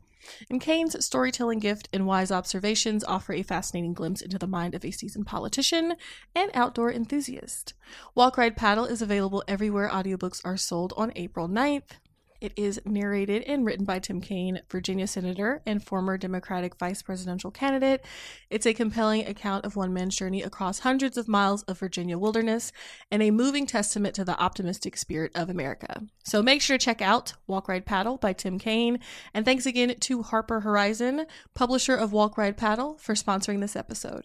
[0.51, 4.85] And Kaine's storytelling gift and wise observations offer a fascinating glimpse into the mind of
[4.85, 5.95] a seasoned politician
[6.35, 7.75] and outdoor enthusiast.
[8.15, 11.99] Walk, Ride, Paddle is available everywhere audiobooks are sold on April 9th.
[12.43, 17.53] It is narrated and written by Tim Kaine, Virginia Senator and former Democratic vice presidential
[17.53, 18.05] candidate.
[18.51, 22.73] It's a compelling account of one man's journey across hundreds of miles of Virginia wilderness
[23.13, 26.03] and a moving testament to the optimistic spirit of America.
[26.25, 28.99] So make sure to check out Walk, Ride, Paddle by Tim Kaine.
[29.33, 34.25] And thanks again to Harper Horizon, publisher of Walk, Ride, Paddle, for sponsoring this episode.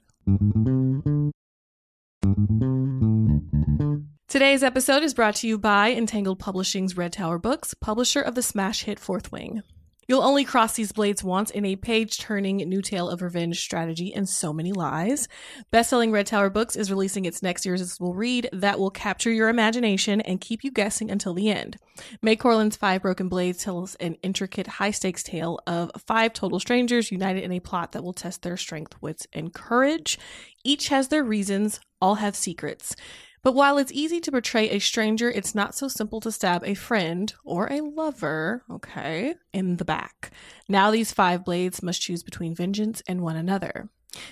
[4.27, 8.41] Today's episode is brought to you by Entangled Publishing's Red Tower Books, publisher of the
[8.41, 9.63] smash hit Fourth Wing.
[10.05, 14.13] You'll only cross these blades once in a page turning new tale of revenge, strategy,
[14.13, 15.29] and so many lies.
[15.71, 20.19] Bestselling Red Tower Books is releasing its next irresistible read that will capture your imagination
[20.19, 21.77] and keep you guessing until the end.
[22.21, 27.13] Mai Corland's Five Broken Blades tells an intricate, high stakes tale of five total strangers
[27.13, 30.19] united in a plot that will test their strength, wits, and courage.
[30.65, 32.93] Each has their reasons, all have secrets.
[33.47, 36.73] But while it's easy to betray a stranger, it's not so simple to stab a
[36.73, 40.31] friend or a lover, okay, in the back.
[40.67, 43.87] Now these five blades must choose between vengeance and one another.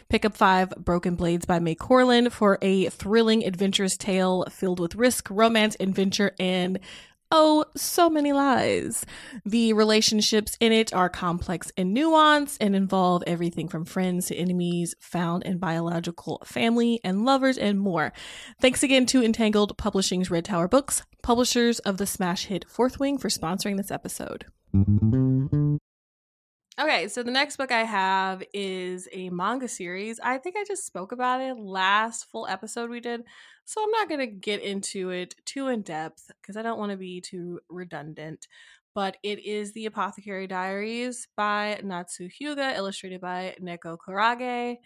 [0.09, 4.95] Pick up Five Broken Blades by Mai Corland for a thrilling, adventurous tale filled with
[4.95, 6.81] risk, romance, adventure, and
[7.31, 9.05] Oh, so many lies.
[9.45, 14.95] The relationships in it are complex and nuanced and involve everything from friends to enemies,
[14.99, 18.13] found and biological family and lovers, and more.
[18.61, 23.17] Thanks again to Entangled Publishing's Red Tower Books, publishers of the smash hit Fourth Wing,
[23.17, 24.45] for sponsoring this episode.
[26.77, 30.19] Okay, so the next book I have is a manga series.
[30.19, 33.23] I think I just spoke about it last full episode we did,
[33.63, 36.91] so I'm not going to get into it too in depth because I don't want
[36.91, 38.49] to be too redundant.
[38.93, 44.77] But it is The Apothecary Diaries by Natsu Hyuuga, illustrated by Nekokurage.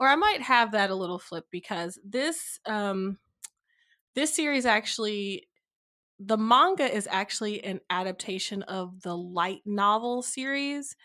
[0.00, 3.18] Or I might have that a little flip because this um
[4.14, 5.48] this series actually
[6.18, 10.96] the manga is actually an adaptation of the light novel series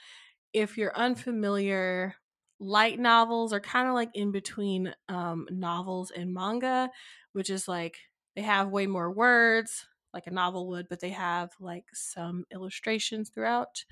[0.53, 2.15] if you're unfamiliar,
[2.59, 6.89] light novels are kind of like in between um, novels and manga,
[7.33, 7.99] which is like
[8.35, 13.29] they have way more words like a novel would, but they have like some illustrations
[13.29, 13.85] throughout.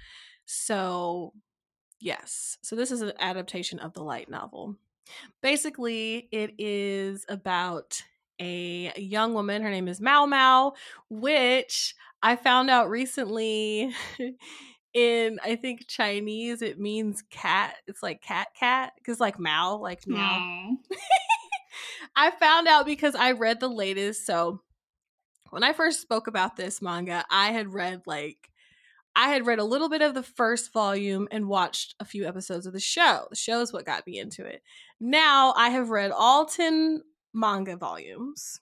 [0.45, 1.33] So,
[1.99, 2.57] yes.
[2.61, 4.77] So, this is an adaptation of the light novel.
[5.41, 8.01] Basically, it is about
[8.39, 9.61] a young woman.
[9.61, 10.73] Her name is Mao Mao,
[11.09, 13.93] which I found out recently
[14.93, 17.75] in I think Chinese it means cat.
[17.87, 20.77] It's like cat cat because like Mao like meow.
[22.15, 24.25] I found out because I read the latest.
[24.25, 24.61] So
[25.51, 28.49] when I first spoke about this manga, I had read like
[29.15, 32.65] I had read a little bit of the first volume and watched a few episodes
[32.65, 33.27] of the show.
[33.29, 34.61] The show is what got me into it.
[34.99, 37.01] Now I have read all 10
[37.33, 38.61] manga volumes.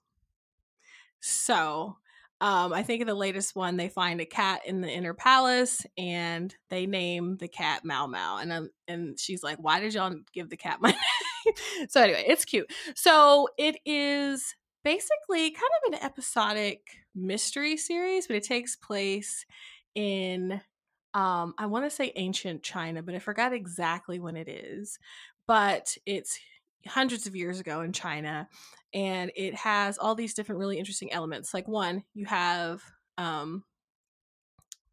[1.20, 1.98] So
[2.40, 5.86] um, I think in the latest one, they find a cat in the inner palace
[5.98, 8.38] and they name the cat Mao Mao.
[8.38, 10.90] And um, and she's like, "Why did y'all give the cat my
[11.46, 11.56] name?"
[11.90, 12.72] so anyway, it's cute.
[12.96, 16.82] So it is basically kind of an episodic
[17.16, 19.44] mystery series, but it takes place
[19.96, 20.62] in
[21.16, 25.00] um, I want to say ancient China, but I forgot exactly when it is.
[25.48, 26.38] But it's
[26.86, 28.48] hundreds of years ago in China,
[28.94, 31.54] and it has all these different really interesting elements.
[31.54, 32.82] Like one, you have
[33.18, 33.64] um,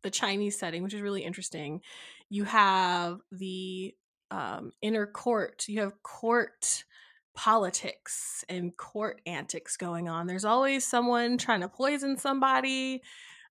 [0.03, 1.81] the Chinese setting, which is really interesting.
[2.29, 3.94] You have the
[4.31, 5.64] um, inner court.
[5.68, 6.85] You have court
[7.35, 10.27] politics and court antics going on.
[10.27, 13.03] There's always someone trying to poison somebody.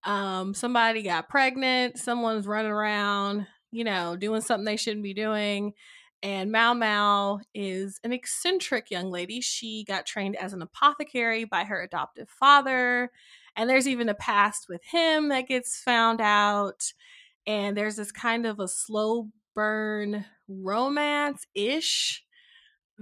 [0.05, 1.97] Um, somebody got pregnant.
[1.97, 5.73] Someone's running around, you know, doing something they shouldn't be doing.
[6.23, 9.41] And Mao Mao is an eccentric young lady.
[9.41, 13.11] She got trained as an apothecary by her adoptive father.
[13.57, 16.93] And there's even a past with him that gets found out.
[17.45, 22.23] And there's this kind of a slow burn romance ish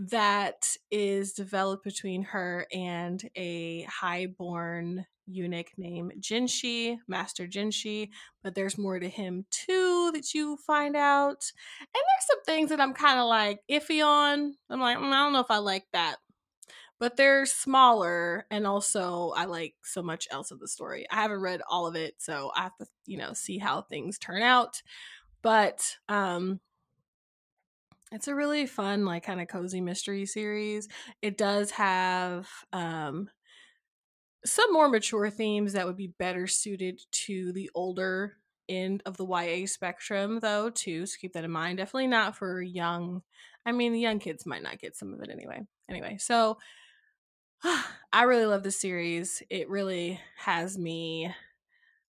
[0.09, 8.09] that is developed between her and a highborn eunuch named Jinshi, Master Jinshi,
[8.43, 11.51] but there's more to him too that you find out.
[11.79, 14.55] And there's some things that I'm kind of like iffy on.
[14.69, 16.17] I'm like, mm, I don't know if I like that.
[16.99, 21.05] but they're smaller and also I like so much else of the story.
[21.11, 24.19] I haven't read all of it, so I have to, you know, see how things
[24.19, 24.81] turn out.
[25.41, 26.59] But um
[28.11, 30.87] it's a really fun like kind of cozy mystery series.
[31.21, 33.29] It does have um
[34.43, 38.37] some more mature themes that would be better suited to the older
[38.67, 41.77] end of the YA spectrum though too so keep that in mind.
[41.77, 43.21] Definitely not for young
[43.65, 45.61] I mean the young kids might not get some of it anyway.
[45.89, 46.57] Anyway so
[48.13, 49.43] I really love the series.
[49.49, 51.33] It really has me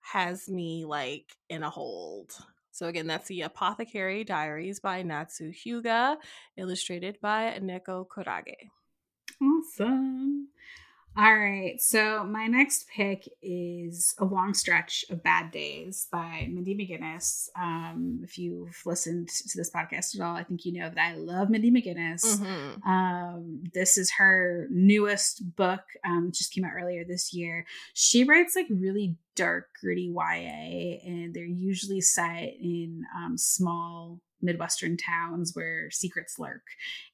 [0.01, 2.32] has me like in a hold
[2.79, 6.16] so again that's the Apothecary Diaries by Natsu Hyuuga
[6.57, 8.55] illustrated by Nekokurage.
[9.43, 10.49] Awesome
[11.19, 11.81] all right.
[11.81, 17.49] So my next pick is A Long Stretch of Bad Days by Mindy McGinnis.
[17.61, 21.16] Um, if you've listened to this podcast at all, I think you know that I
[21.16, 22.25] love Mindy McGinnis.
[22.25, 22.89] Mm-hmm.
[22.89, 25.83] Um, this is her newest book.
[26.07, 27.66] Um, just came out earlier this year.
[27.95, 34.97] She writes like really dark, gritty YA, and they're usually set in um, small Midwestern
[34.97, 36.62] towns where secrets lurk.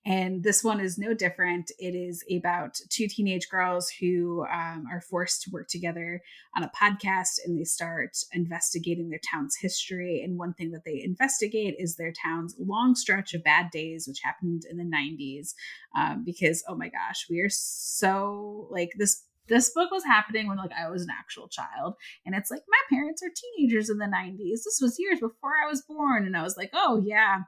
[0.05, 1.71] And this one is no different.
[1.79, 6.21] It is about two teenage girls who um, are forced to work together
[6.57, 10.23] on a podcast and they start investigating their town's history.
[10.23, 14.21] And one thing that they investigate is their town's long stretch of bad days, which
[14.23, 15.55] happened in the 90s.
[15.97, 20.57] Um, because, oh my gosh, we are so like this this book was happening when
[20.57, 24.07] like I was an actual child and it's like my parents are teenagers in the
[24.07, 27.41] 90s this was years before I was born and I was like oh yeah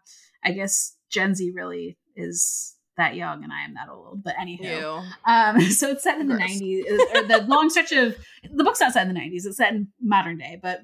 [0.44, 5.04] I guess Gen Z really is that young and I am that old but anywho.
[5.26, 6.84] Um so it's set in the 90s
[7.14, 8.16] or the long stretch of
[8.52, 10.80] the book's not set in the 90s it's set in modern day but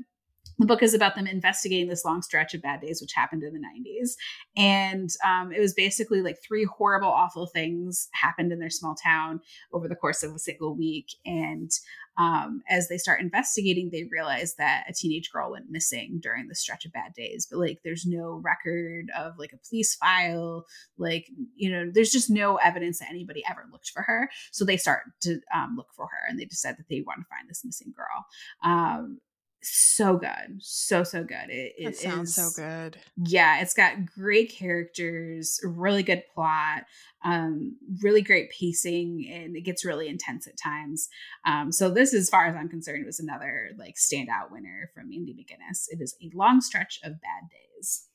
[0.62, 3.52] the book is about them investigating this long stretch of bad days which happened in
[3.52, 4.16] the 90s
[4.56, 9.40] and um, it was basically like three horrible awful things happened in their small town
[9.72, 11.14] over the course of a single week.
[11.24, 11.70] And
[12.18, 16.54] um, as they start investigating they realize that a teenage girl went missing during the
[16.54, 17.46] stretch of bad days.
[17.50, 20.66] But like there's no record of like a police file.
[20.98, 24.30] Like you know there's just no evidence that anybody ever looked for her.
[24.50, 27.26] So they start to um, look for her and they decide that they want to
[27.26, 28.26] find this missing girl.
[28.62, 29.20] Um,
[29.62, 31.48] so good so so good.
[31.48, 32.98] It, it sounds is, so good.
[33.16, 36.84] Yeah it's got great characters really good plot
[37.24, 41.08] um really great pacing and it gets really intense at times.
[41.46, 45.32] Um so this as far as i'm concerned was another like standout winner from mindy
[45.34, 45.86] mcginnis.
[45.88, 48.08] It is a long stretch of bad days.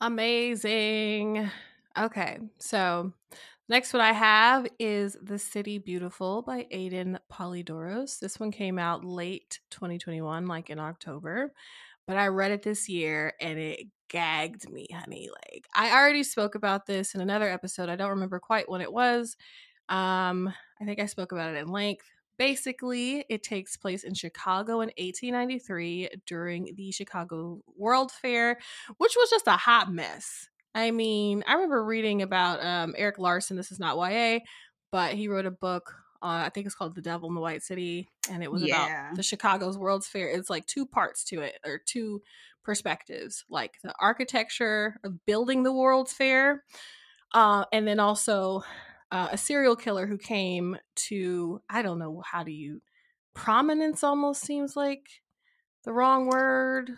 [0.00, 1.50] Amazing.
[1.96, 3.12] Okay so
[3.68, 8.20] Next one I have is The City Beautiful by Aden Polydoros.
[8.20, 11.52] This one came out late 2021, like in October,
[12.06, 15.30] but I read it this year and it gagged me, honey.
[15.30, 17.88] Like I already spoke about this in another episode.
[17.88, 19.36] I don't remember quite when it was.
[19.88, 22.06] Um, I think I spoke about it in length.
[22.38, 28.58] Basically, it takes place in Chicago in 1893 during the Chicago World Fair,
[28.98, 30.48] which was just a hot mess.
[30.76, 33.56] I mean, I remember reading about um, Erik Larson.
[33.56, 34.40] This is not YA,
[34.92, 35.94] but he wrote a book.
[36.22, 39.06] Uh, I think it's called The Devil in the White City, and it was yeah.
[39.06, 40.28] about the Chicago's World's Fair.
[40.28, 42.20] It's like two parts to it, or two
[42.62, 46.62] perspectives, like the architecture of building the World's Fair,
[47.32, 48.62] uh, and then also
[49.10, 52.82] uh, a serial killer who came to I don't know how do you
[53.32, 55.22] prominence almost seems like
[55.84, 56.90] the wrong word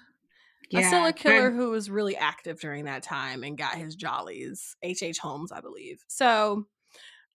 [0.71, 4.77] yeah, a serial killer who was really active during that time and got his jollies.
[4.83, 5.03] H.
[5.03, 5.19] H.
[5.19, 6.03] Holmes, I believe.
[6.09, 6.67] So,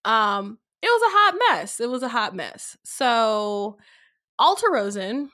[0.06, 1.80] um, it was a hot mess.
[1.80, 2.78] It was a hot mess.
[2.84, 3.78] So,
[4.38, 5.32] Alter Rosen,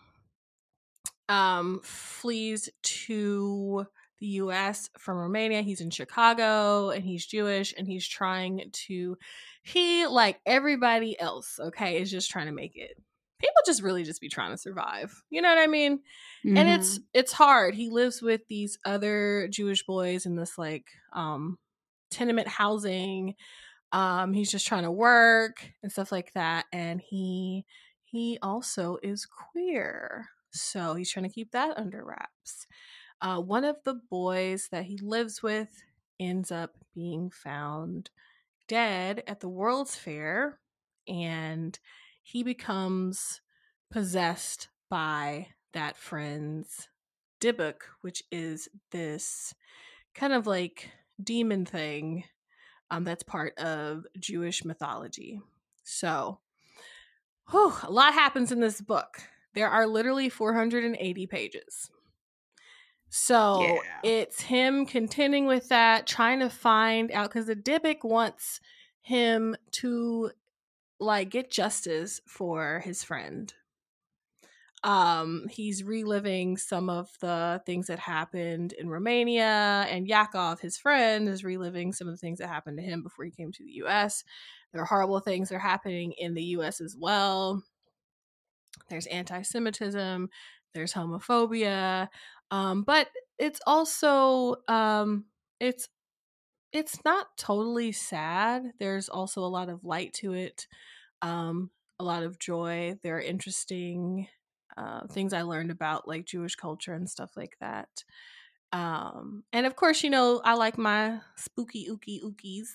[1.28, 3.86] um, flees to
[4.20, 5.62] the US from Romania.
[5.62, 9.18] He's in Chicago and he's Jewish and he's trying to
[9.64, 12.98] he like everybody else, okay, is just trying to make it
[13.40, 15.24] people just really just be trying to survive.
[15.30, 16.00] You know what I mean?
[16.46, 16.58] Mm-hmm.
[16.58, 17.04] And it's mm-hmm.
[17.14, 17.74] it's hard.
[17.76, 21.58] He lives with these other Jewish boys in this like um
[22.12, 23.36] tenement housing.
[23.92, 27.66] Um he's just trying to work and stuff like that and he
[28.04, 30.28] he also is queer.
[30.52, 32.68] So he's trying to keep that under wraps.
[33.22, 35.70] Uh one of the boys that he lives with
[36.20, 38.10] ends up being found
[38.68, 40.60] dead at the World's Fair
[41.08, 41.80] and
[42.32, 43.42] he becomes
[43.92, 46.88] possessed by that friend's
[47.42, 49.56] Dybbuk, which is this
[50.14, 50.92] kind of like
[51.24, 52.26] demon thing
[52.92, 55.42] um, that's part of Jewish mythology.
[55.84, 56.38] So,
[57.50, 59.22] whew, a lot happens in this book.
[59.56, 61.90] There are literally 480 pages.
[63.10, 63.80] So yeah.
[64.04, 68.60] it's him contending with that, trying to find out because the Dybbuk wants
[69.02, 70.30] him to
[71.00, 73.54] like get justice for his friend.
[74.84, 81.28] Um he's reliving some of the things that happened in Romania and Yakov his friend
[81.28, 83.74] is reliving some of the things that happened to him before he came to the
[83.84, 84.24] US
[84.72, 87.62] there are horrible things that are happening in the US as well.
[88.90, 90.30] There's anti-semitism
[90.74, 92.08] there's homophobia
[92.52, 95.26] um but it's also um
[95.60, 95.90] it's
[96.72, 100.68] it's not totally sad there's also a lot of light to it
[101.22, 104.28] um a lot of joy there are interesting
[104.80, 108.04] uh, things I learned about like Jewish culture and stuff like that.
[108.72, 112.68] Um, and of course, you know, I like my spooky ookie ookies.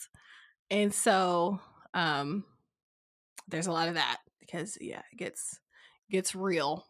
[0.70, 1.60] And so
[1.94, 2.44] um,
[3.48, 5.60] there's a lot of that because yeah, it gets
[6.10, 6.86] gets real.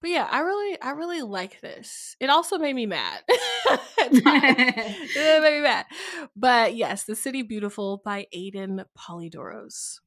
[0.00, 2.16] But yeah, I really I really like this.
[2.20, 3.22] It also made me mad.
[3.28, 5.86] it made me mad.
[6.36, 10.00] But yes, The City Beautiful by Aden Polydoros.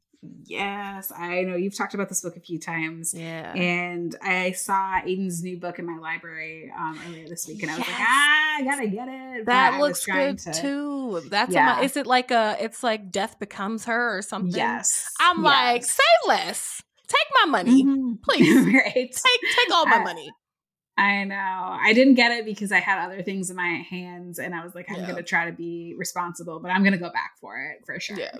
[0.45, 3.13] Yes, I know you've talked about this book a few times.
[3.13, 3.53] Yeah.
[3.53, 7.77] And I saw Aden's new book in my library um, earlier this week, and I
[7.77, 7.99] was yes.
[7.99, 9.45] like, ah, I gotta get it.
[9.45, 10.53] That looks good to...
[10.53, 11.21] too.
[11.29, 11.77] That's yeah.
[11.77, 12.57] my, is it like a?
[12.59, 14.55] It's like Death Becomes Her or something.
[14.55, 15.09] Yes.
[15.19, 15.43] I'm yes.
[15.43, 16.81] like, say less.
[17.07, 18.13] Take my money, mm-hmm.
[18.23, 18.65] please.
[18.73, 18.93] right.
[18.93, 20.31] Take take all my money.
[20.95, 21.35] I know.
[21.35, 24.75] I didn't get it because I had other things in my hands, and I was
[24.75, 25.07] like, I'm yeah.
[25.07, 28.19] gonna try to be responsible, but I'm gonna go back for it for sure.
[28.19, 28.37] Yeah.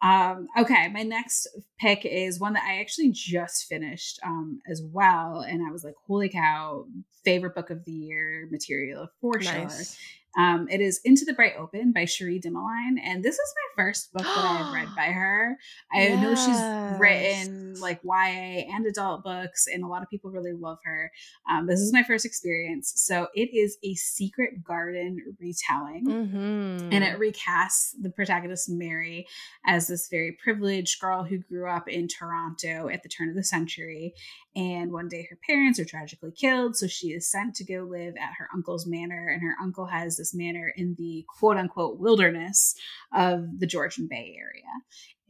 [0.00, 5.40] Um, okay, my next pick is one that I actually just finished um, as well.
[5.40, 6.84] And I was like, holy cow,
[7.24, 9.96] favorite book of the year material for nice.
[9.96, 10.04] sure.
[10.38, 13.00] Um, it is Into the Bright Open by Cherie Dimaline.
[13.02, 15.56] And this is my first book that I've read by her.
[15.92, 16.22] I yes.
[16.22, 20.78] know she's written like YA and adult books, and a lot of people really love
[20.84, 21.10] her.
[21.50, 22.92] Um, this is my first experience.
[22.96, 26.06] So it is a secret garden retelling.
[26.06, 26.92] Mm-hmm.
[26.92, 29.26] And it recasts the protagonist, Mary,
[29.66, 33.44] as this very privileged girl who grew up in Toronto at the turn of the
[33.44, 34.14] century.
[34.56, 36.76] And one day her parents are tragically killed.
[36.76, 39.28] So she is sent to go live at her uncle's manor.
[39.28, 42.74] And her uncle has this manor in the quote unquote wilderness
[43.12, 44.64] of the Georgian Bay area.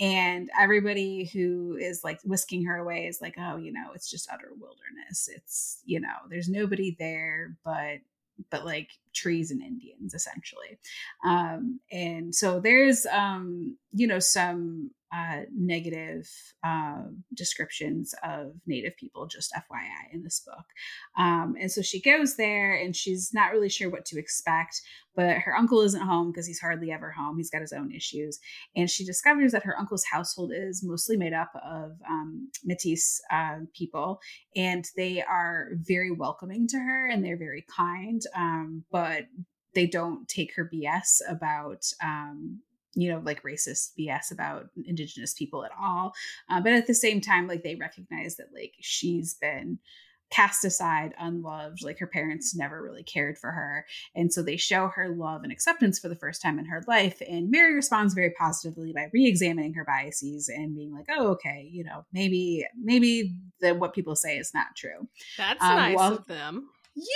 [0.01, 4.31] And everybody who is like whisking her away is like, oh, you know, it's just
[4.33, 5.29] utter wilderness.
[5.35, 7.99] It's, you know, there's nobody there but
[8.51, 10.79] but like trees and Indians essentially.
[11.25, 16.29] Um, and so there's um, you know some uh, negative
[16.65, 17.03] uh,
[17.35, 20.65] descriptions of Native people, just FYI, in this book.
[21.19, 24.81] Um, and so she goes there and she's not really sure what to expect,
[25.15, 27.37] but her uncle isn't home because he's hardly ever home.
[27.37, 28.39] He's got his own issues.
[28.77, 33.61] And she discovers that her uncle's household is mostly made up of um, Metis uh,
[33.75, 34.21] people,
[34.55, 39.25] and they are very welcoming to her and they're very kind, um, but
[39.75, 42.61] they don't take her BS about um,
[42.99, 46.13] you know like racist bs about indigenous people at all
[46.51, 49.79] uh, but at the same time like they recognize that like she's been
[50.31, 54.89] cast aside unloved like her parents never really cared for her and so they show
[54.89, 58.35] her love and acceptance for the first time in her life and mary responds very
[58.39, 63.75] positively by re-examining her biases and being like oh okay you know maybe maybe the
[63.75, 65.09] what people say is not true.
[65.37, 66.69] That's um, nice well, of them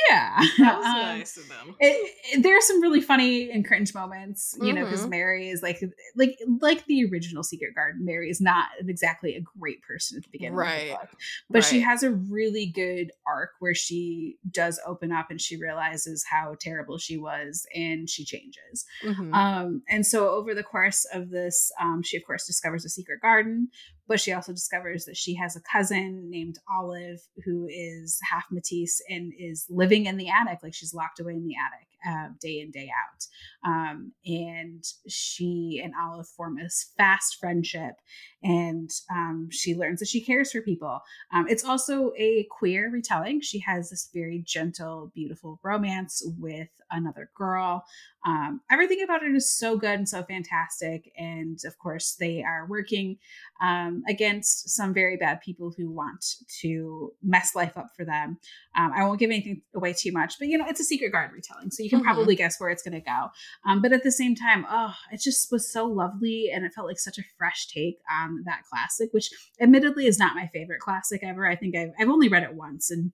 [0.09, 1.75] yeah, that was um, nice of them.
[1.81, 4.77] It, it, there are some really funny and cringe moments, you mm-hmm.
[4.77, 5.83] know, because Mary is like,
[6.17, 8.05] like, like the original Secret Garden.
[8.05, 10.75] Mary is not exactly a great person at the beginning right.
[10.75, 11.09] of the book,
[11.51, 11.65] but right.
[11.65, 16.55] she has a really good arc where she does open up and she realizes how
[16.61, 18.85] terrible she was and she changes.
[19.05, 19.35] Mm-hmm.
[19.35, 23.21] Um, and so over the course of this, um, she of course discovers a secret
[23.21, 23.69] garden,
[24.09, 29.01] but she also discovers that she has a cousin named Olive who is half Metis
[29.09, 32.61] and is living in the attic, like she's locked away in the attic uh, day
[32.61, 33.27] in, day out.
[33.65, 37.95] Um, and she and Olive form a fast friendship,
[38.43, 41.01] and um, she learns that she cares for people.
[41.33, 43.41] Um, it's also a queer retelling.
[43.41, 47.85] She has this very gentle, beautiful romance with another girl.
[48.27, 51.11] Um, everything about it is so good and so fantastic.
[51.17, 53.19] And of course, they are working
[53.63, 56.25] um, against some very bad people who want
[56.61, 58.39] to mess life up for them.
[58.75, 61.71] I won't give anything away too much, but you know, it's a secret guard retelling.
[61.71, 62.15] So you can mm-hmm.
[62.15, 63.29] probably guess where it's going to go.
[63.69, 66.51] Um, but at the same time, oh, it just was so lovely.
[66.53, 69.31] And it felt like such a fresh take on that classic, which
[69.61, 71.47] admittedly is not my favorite classic ever.
[71.47, 73.13] I think I've, I've only read it once and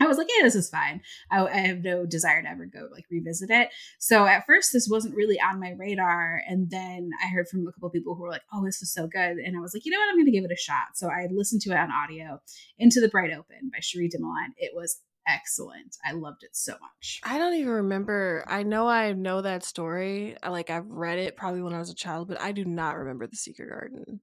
[0.00, 1.02] I was like, yeah, this is fine.
[1.30, 3.68] I, I, have no desire to ever go like revisit it.
[3.98, 6.40] So at first, this wasn't really on my radar.
[6.48, 9.06] And then I heard from a couple people who were like, oh, this is so
[9.06, 9.36] good.
[9.36, 10.08] And I was like, you know what?
[10.08, 10.96] I'm going to give it a shot.
[10.96, 12.40] So I listened to it on audio,
[12.78, 14.54] Into the Bright Open by Cherie Dimaline.
[14.56, 15.96] It was excellent.
[16.04, 17.20] I loved it so much.
[17.24, 18.44] I don't even remember.
[18.46, 20.36] I know I know that story.
[20.46, 23.26] Like I've read it probably when I was a child, but I do not remember
[23.26, 24.20] the Secret Garden.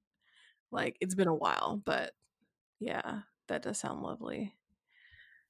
[0.71, 2.13] Like it's been a while, but
[2.79, 4.53] yeah, that does sound lovely.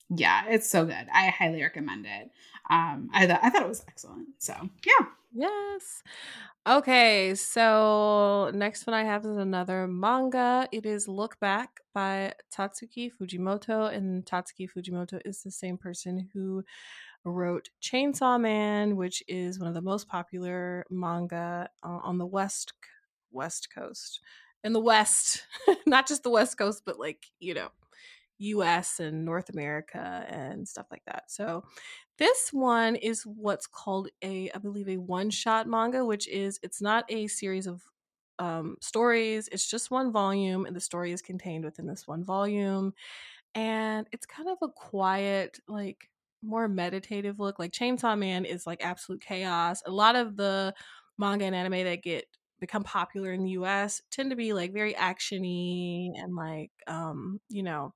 [0.10, 1.08] Yeah, it's so good.
[1.14, 2.32] I highly recommend it.
[2.70, 4.30] Um, I thought I thought it was excellent.
[4.40, 4.54] So
[4.86, 5.06] yeah.
[5.32, 6.02] Yes.
[6.70, 10.70] Okay, so next one I have is another manga.
[10.72, 16.64] It is Look Back by Tatsuki Fujimoto, and Tatsuki Fujimoto is the same person who
[17.26, 22.74] wrote Chainsaw Man, which is one of the most popular manga uh, on the west
[23.32, 24.20] west coast.
[24.64, 25.48] In the west,
[25.88, 27.70] not just the west coast, but like, you know,
[28.40, 31.32] US and North America and stuff like that.
[31.32, 31.64] So
[32.18, 36.82] this one is what's called a, I believe, a one shot manga, which is it's
[36.82, 37.84] not a series of
[38.40, 39.50] um, stories.
[39.52, 42.94] It's just one volume, and the story is contained within this one volume.
[43.56, 46.10] And it's kind of a quiet, like
[46.42, 47.60] more meditative look.
[47.60, 49.82] Like Chainsaw Man is like absolute chaos.
[49.86, 50.74] A lot of the
[51.18, 52.26] manga and anime that get
[52.60, 57.64] become popular in the US tend to be like very actiony and like um, you
[57.64, 57.94] know,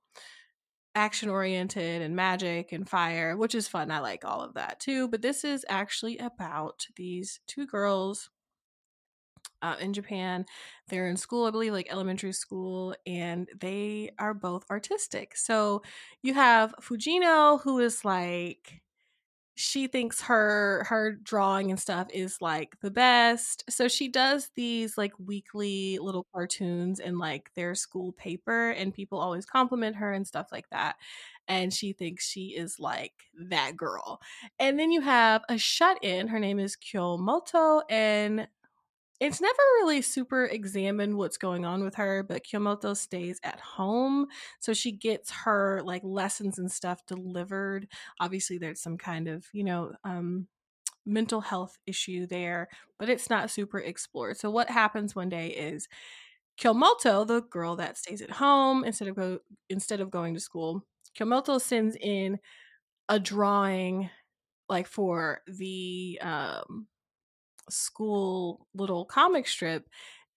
[0.94, 3.90] action oriented and magic and fire, which is fun.
[3.90, 5.08] I like all of that too.
[5.08, 8.30] But this is actually about these two girls
[9.62, 10.44] uh, in Japan.
[10.88, 15.36] They're in school, I believe, like elementary school, and they are both artistic.
[15.36, 15.82] So
[16.22, 18.82] you have Fujino, who is like
[19.56, 23.64] she thinks her her drawing and stuff is like the best.
[23.70, 29.18] So she does these like weekly little cartoons in like their school paper and people
[29.20, 30.96] always compliment her and stuff like that
[31.48, 33.12] and she thinks she is like
[33.48, 34.20] that girl.
[34.58, 38.48] And then you have a shut in her name is kyomoto and
[39.24, 44.26] it's never really super examined what's going on with her, but Kyomoto stays at home.
[44.60, 47.88] So she gets her like lessons and stuff delivered.
[48.20, 50.48] Obviously, there's some kind of, you know, um,
[51.06, 52.68] mental health issue there,
[52.98, 54.36] but it's not super explored.
[54.36, 55.88] So what happens one day is
[56.60, 59.38] Kyomoto, the girl that stays at home instead of go
[59.70, 60.84] instead of going to school,
[61.18, 62.38] Kyomoto sends in
[63.08, 64.10] a drawing
[64.68, 66.86] like for the um
[67.70, 69.88] school little comic strip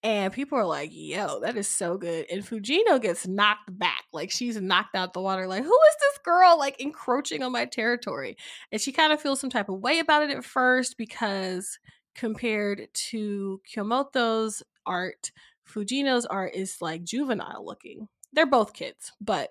[0.03, 2.28] and people are like, yo, that is so good.
[2.32, 4.03] And Fujino gets knocked back.
[4.13, 5.47] Like she's knocked out the water.
[5.47, 8.38] Like, who is this girl like encroaching on my territory?
[8.71, 11.80] And she kind of feels some type of way about it at first because
[12.15, 15.32] compared to Kyomoto's art,
[15.67, 18.07] Fujino's art is like juvenile looking.
[18.34, 19.49] They're both kids, but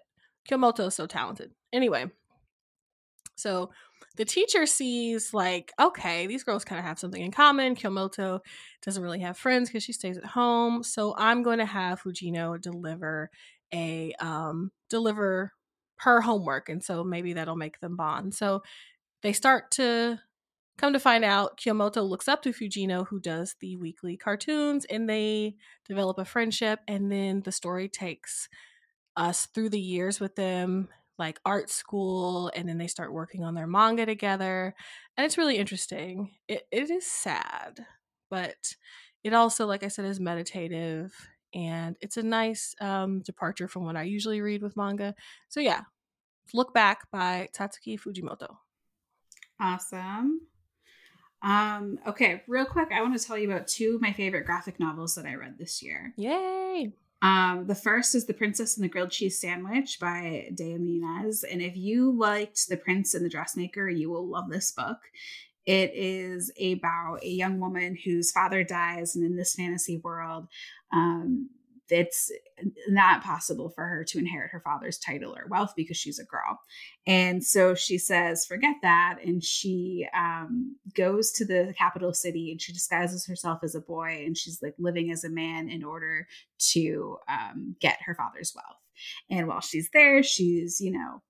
[0.49, 1.51] Kyomoto is so talented.
[1.73, 2.07] Anyway,
[3.35, 3.71] so
[4.17, 8.41] the teacher sees like okay these girls kind of have something in common kyomoto
[8.83, 12.61] doesn't really have friends because she stays at home so i'm going to have fujino
[12.61, 13.31] deliver
[13.73, 15.53] a um deliver
[15.99, 18.35] her homework and so maybe that'll make them bond.
[18.35, 18.63] So
[19.23, 20.21] they start to
[20.79, 25.09] come to find out kyomoto looks up to fujino who does the weekly cartoons and
[25.09, 25.57] they
[25.89, 28.49] develop a friendship and then the story takes
[29.17, 30.89] us through the years with them
[31.19, 34.75] like art school and then they start working on their manga together
[35.17, 36.31] and it's really interesting.
[36.49, 37.87] It, it is sad
[38.31, 38.75] but
[39.25, 41.15] it also like i said is meditative
[41.55, 45.15] and it's a nice um, departure from what i usually read with manga.
[45.49, 45.83] So yeah
[46.53, 48.57] look back by tatsuki fujimoto.
[49.61, 50.43] Awesome.
[51.43, 54.79] Um okay real quick i want to tell you about two of my favorite graphic
[54.81, 56.13] novels that i read this year.
[56.17, 56.93] Yay
[57.23, 61.45] um, the first is The Princess and the Grilled Cheese Sandwich by Deya Muniz.
[61.51, 64.99] And if you liked The Prince and the Dressmaker, you will love this book.
[65.65, 70.47] It is about a young woman whose father dies, and in this fantasy world,
[70.93, 71.51] um,
[71.89, 72.31] it's
[72.89, 76.59] not possible for her to inherit her father's title or wealth because she's a girl.
[77.07, 79.19] And so she says, forget that.
[79.25, 84.23] And she um, goes to the capital city and she disguises herself as a boy
[84.25, 86.27] and she's like living as a man in order
[86.73, 88.79] to um, get her father's wealth.
[89.31, 91.23] And while she's there, she's, you know,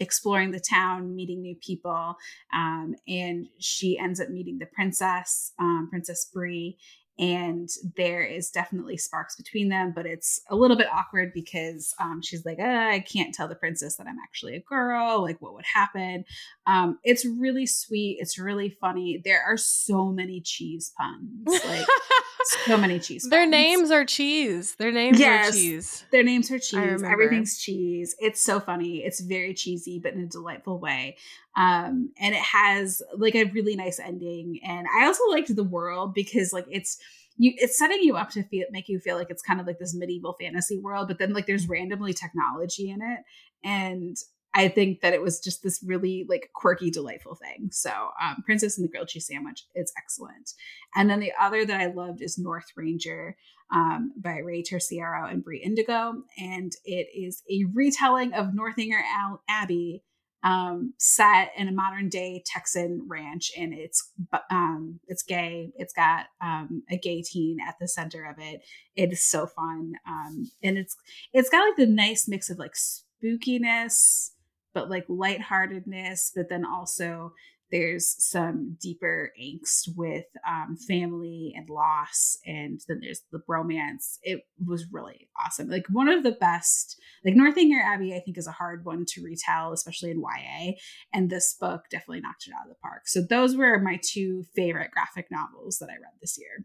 [0.00, 2.16] exploring the town, meeting new people.
[2.52, 6.78] Um, and she ends up meeting the princess, um, Princess Bree,
[7.18, 12.20] and there is definitely sparks between them but it's a little bit awkward because um,
[12.20, 15.54] she's like uh, i can't tell the princess that i'm actually a girl like what
[15.54, 16.24] would happen?
[16.66, 21.86] Um, it's really sweet it's really funny there are so many cheese puns like
[22.66, 23.30] so many cheese puns.
[23.30, 26.04] their names are cheese their names yes, are cheese.
[26.10, 30.26] their names are cheese everything's cheese it's so funny it's very cheesy but in a
[30.26, 31.16] delightful way
[31.56, 36.14] um and it has like a really nice ending and i also liked the world
[36.14, 36.98] because like it's
[37.36, 39.78] you it's setting you up to feel make you feel like it's kind of like
[39.78, 43.20] this medieval fantasy world but then like there's randomly technology in it
[43.64, 44.16] and
[44.56, 47.70] I think that it was just this really like quirky, delightful thing.
[47.72, 47.90] So,
[48.22, 50.52] um, Princess and the Grilled Cheese Sandwich is excellent.
[50.94, 53.36] And then the other that I loved is North Ranger
[53.72, 56.22] um, by Rey Terciero and Bre Indigo.
[56.38, 59.02] And it is a retelling of Northanger
[59.48, 60.04] Abbey
[60.44, 64.10] um, set in a modern day Texan ranch, and it's
[64.50, 65.72] um, it's gay.
[65.76, 68.62] It's got um, a gay teen at the center of it.
[68.94, 70.96] It is so fun, um, and it's
[71.32, 74.32] it's got like the nice mix of like spookiness,
[74.74, 77.32] but like lightheartedness, but then also
[77.74, 84.46] there's some deeper angst with um, family and loss and then there's the romance it
[84.64, 85.68] was really awesome.
[85.68, 89.24] Like one of the best like northanger abbey i think is a hard one to
[89.24, 90.72] retell especially in ya
[91.12, 93.08] and this book definitely knocked it out of the park.
[93.08, 96.64] So those were my two favorite graphic novels that i read this year.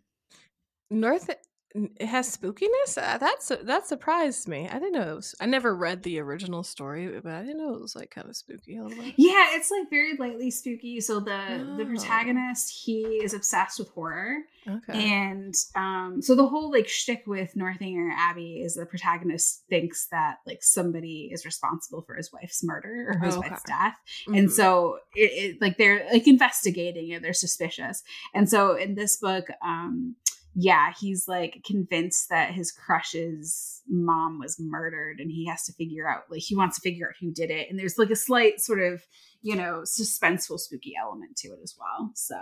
[0.92, 1.32] North
[1.76, 2.98] it has spookiness.
[2.98, 4.68] Uh, that's that surprised me.
[4.68, 5.36] I didn't know it was.
[5.40, 8.36] I never read the original story, but I didn't know it was like kind of
[8.36, 9.14] spooky a little bit.
[9.18, 11.00] Yeah, it's like very lightly spooky.
[11.00, 11.78] So the oh.
[11.78, 15.12] the protagonist he is obsessed with horror, okay.
[15.12, 20.38] and um, so the whole like shtick with Northanger Abbey is the protagonist thinks that
[20.48, 23.48] like somebody is responsible for his wife's murder or his okay.
[23.48, 24.34] wife's death, mm-hmm.
[24.34, 27.22] and so it, it like they're like investigating it.
[27.22, 28.02] They're suspicious,
[28.34, 30.16] and so in this book, um
[30.62, 36.08] yeah, he's like convinced that his crush's mom was murdered and he has to figure
[36.08, 37.70] out like he wants to figure out who did it.
[37.70, 39.02] And there's like a slight sort of,
[39.42, 42.12] you know, suspenseful spooky element to it as well.
[42.16, 42.36] So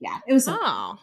[0.00, 0.96] yeah, it was Oh.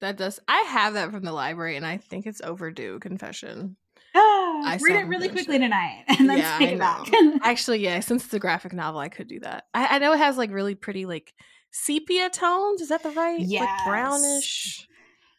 [0.00, 3.76] That does I have that from the library and I think it's overdue confession.
[4.14, 5.60] Oh, I read it really quickly it.
[5.60, 7.08] tonight and then yeah, take it back.
[7.42, 9.64] Actually, yeah, since it's a graphic novel, I could do that.
[9.72, 11.32] I, I, know it has like really pretty like
[11.70, 12.82] sepia tones.
[12.82, 13.40] Is that the right?
[13.40, 14.86] Yeah, like brownish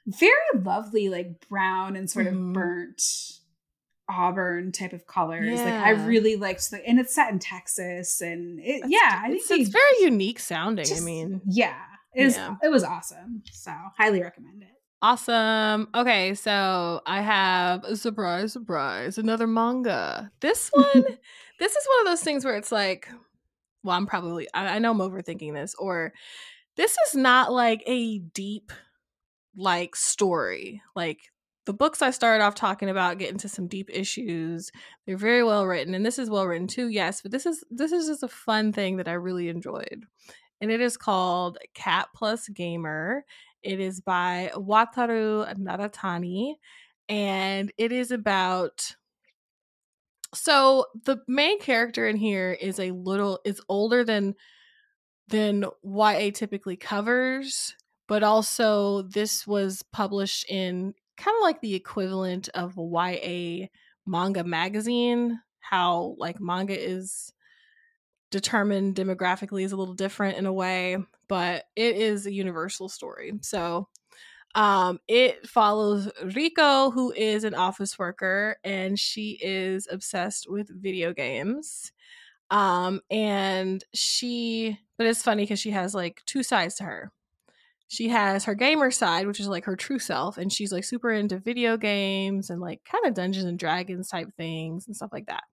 [0.05, 2.49] very lovely, like brown and sort mm-hmm.
[2.49, 3.01] of burnt
[4.09, 5.59] auburn type of colors.
[5.59, 5.65] Yeah.
[5.65, 9.61] Like I really liked the, and it's set in Texas, and it, yeah, I think
[9.61, 10.85] it's, very unique sounding.
[10.85, 11.79] Just, I mean, yeah,
[12.13, 12.55] it was yeah.
[12.63, 13.43] it was awesome.
[13.51, 14.69] So highly recommend it.
[15.03, 15.89] Awesome.
[15.93, 20.31] Okay, so I have a surprise, surprise, another manga.
[20.39, 20.85] This one,
[21.59, 23.09] this is one of those things where it's like,
[23.83, 26.13] well, I'm probably, I, I know I'm overthinking this, or
[26.77, 28.71] this is not like a deep
[29.55, 30.81] like story.
[30.95, 31.19] Like
[31.65, 34.71] the books I started off talking about get into some deep issues.
[35.05, 37.21] They're very well written, and this is well written too, yes.
[37.21, 40.05] But this is this is just a fun thing that I really enjoyed,
[40.61, 43.25] and it is called Cat Plus Gamer.
[43.61, 46.55] It is by Wataru Nadatani,
[47.07, 48.95] and it is about.
[50.33, 54.35] So the main character in here is a little is older than
[55.27, 57.75] than YA typically covers
[58.13, 63.65] but also this was published in kind of like the equivalent of a YA
[64.05, 65.39] manga magazine.
[65.61, 67.33] How like manga is
[68.29, 70.97] determined demographically is a little different in a way,
[71.27, 73.33] but it is a universal story.
[73.41, 73.87] So
[74.53, 81.15] um, it follows Rico, who is an office worker, and she is obsessed with video
[81.15, 81.91] games.
[82.51, 87.11] Um, and she, but it's funny because she has like two sides to her
[87.93, 91.11] she has her gamer side, which is like her true self, and she's like super
[91.11, 95.27] into video games and like kind of Dungeons and Dragons type things and stuff like
[95.27, 95.43] that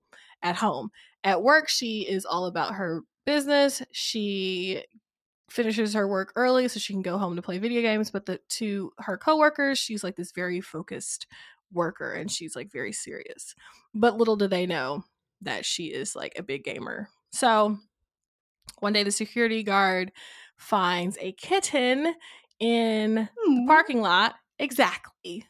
[0.43, 0.91] at home.
[1.23, 3.83] At work, she is all about her business.
[3.93, 4.83] She
[5.51, 8.41] finishes her work early so she can go home to play video games, but the
[8.49, 11.27] to her coworkers, she's like this very focused
[11.75, 13.55] worker and she's like very serious.
[13.95, 15.05] But little do they know
[15.43, 17.11] that she is like a big gamer.
[17.33, 17.77] So
[18.79, 20.11] one day the security guard
[20.61, 22.15] finds a kitten
[22.61, 23.67] in the hmm.
[23.67, 24.35] parking lot.
[24.59, 25.47] Exactly.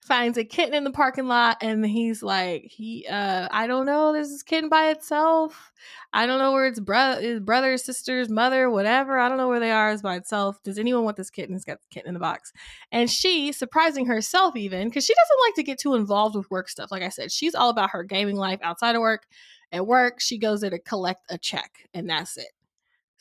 [0.00, 4.12] Finds a kitten in the parking lot and he's like, he uh I don't know,
[4.12, 5.72] there's this kitten by itself.
[6.12, 9.18] I don't know where its brother his brother, sister's mother, whatever.
[9.18, 10.60] I don't know where they are, it's by itself.
[10.64, 11.54] Does anyone want this kitten?
[11.54, 12.52] It's got the kitten in the box.
[12.90, 16.68] And she, surprising herself even, because she doesn't like to get too involved with work
[16.68, 16.90] stuff.
[16.90, 19.26] Like I said, she's all about her gaming life outside of work.
[19.70, 22.48] At work, she goes there to collect a check, and that's it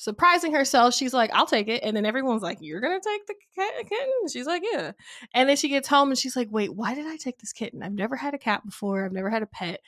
[0.02, 1.84] surprising herself, she's like, I'll take it.
[1.84, 4.28] And then everyone's like, You're going to take the kitten?
[4.32, 4.94] She's like, Yeah.
[5.36, 7.84] And then she gets home and she's like, Wait, why did I take this kitten?
[7.84, 9.06] I've never had a cat before.
[9.06, 9.80] I've never had a pet.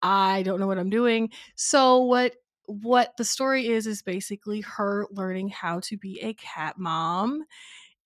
[0.00, 1.30] I don't know what I'm doing.
[1.56, 2.34] So, what
[2.66, 7.44] what the story is is basically her learning how to be a cat mom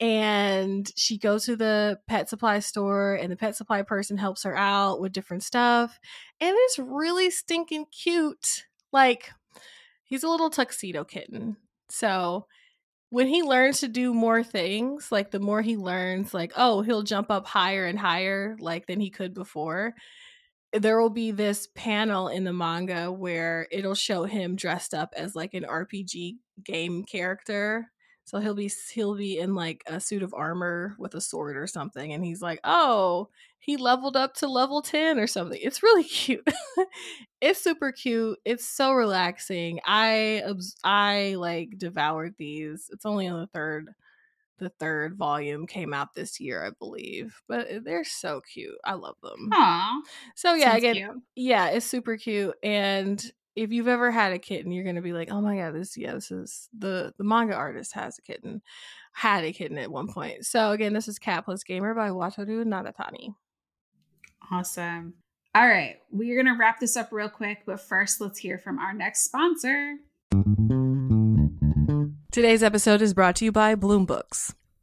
[0.01, 4.57] and she goes to the pet supply store and the pet supply person helps her
[4.57, 5.99] out with different stuff
[6.41, 9.33] and it's really stinking cute like
[10.13, 11.57] he's a little tuxedo kitten.
[11.89, 12.45] So
[13.09, 17.03] when he learns to do more things, like the more he learns, like, oh, he'll
[17.03, 19.95] jump up higher and higher, like than he could before.
[20.75, 25.35] there will be this panel in the manga where it'll show him dressed up as
[25.35, 27.91] like an RPG game character.
[28.25, 31.67] So he'll be he'll be in like a suit of armor with a sword or
[31.67, 36.05] something and he's like, "Oh, he leveled up to level 10 or something." It's really
[36.09, 36.47] cute.
[37.41, 38.39] it's super cute.
[38.45, 39.81] It's so relaxing.
[39.85, 40.43] I
[40.85, 42.89] I like devoured these.
[42.93, 43.91] It's only on the third
[44.59, 47.43] the third volume came out this year, I believe.
[47.49, 48.77] But eh, they're so cute.
[48.85, 49.51] I love them.
[49.53, 49.99] Aww.
[50.37, 51.23] So yeah, again, cute.
[51.35, 52.55] yeah, it's super cute.
[52.63, 53.23] And
[53.55, 56.15] if you've ever had a kitten, you're gonna be like, oh my god, this yeah,
[56.15, 58.63] this is the the manga artist has a kitten,
[59.13, 60.47] had a kitten at one point.
[60.47, 63.35] So again, this is Cat Plus Gamer by Wataru Nadatani.
[64.51, 65.15] Awesome.
[65.55, 68.95] All right, we're gonna wrap this up real quick, but first, let's hear from our
[68.95, 69.97] next sponsor.
[72.33, 74.55] Today's episode is brought to you by Bloom Books.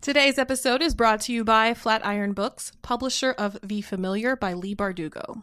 [0.00, 4.74] Today's episode is brought to you by Flatiron Books, publisher of The Familiar by Leigh
[4.74, 5.42] Bardugo.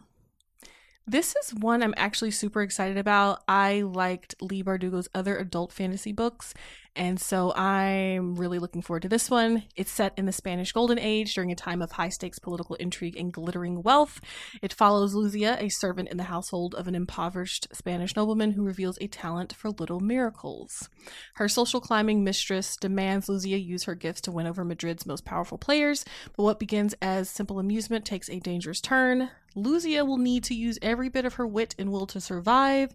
[1.06, 3.42] This is one I'm actually super excited about.
[3.48, 6.54] I liked Leigh Bardugo's other adult fantasy books,
[6.96, 9.64] and so I'm really looking forward to this one.
[9.76, 13.16] It's set in the Spanish Golden Age during a time of high stakes political intrigue
[13.16, 14.20] and glittering wealth.
[14.62, 18.98] It follows Luzia, a servant in the household of an impoverished Spanish nobleman who reveals
[19.00, 20.88] a talent for little miracles.
[21.34, 25.58] Her social climbing mistress demands Luzia use her gifts to win over Madrid's most powerful
[25.58, 26.04] players,
[26.36, 29.30] but what begins as simple amusement takes a dangerous turn.
[29.56, 32.94] Luzia will need to use every bit of her wit and will to survive,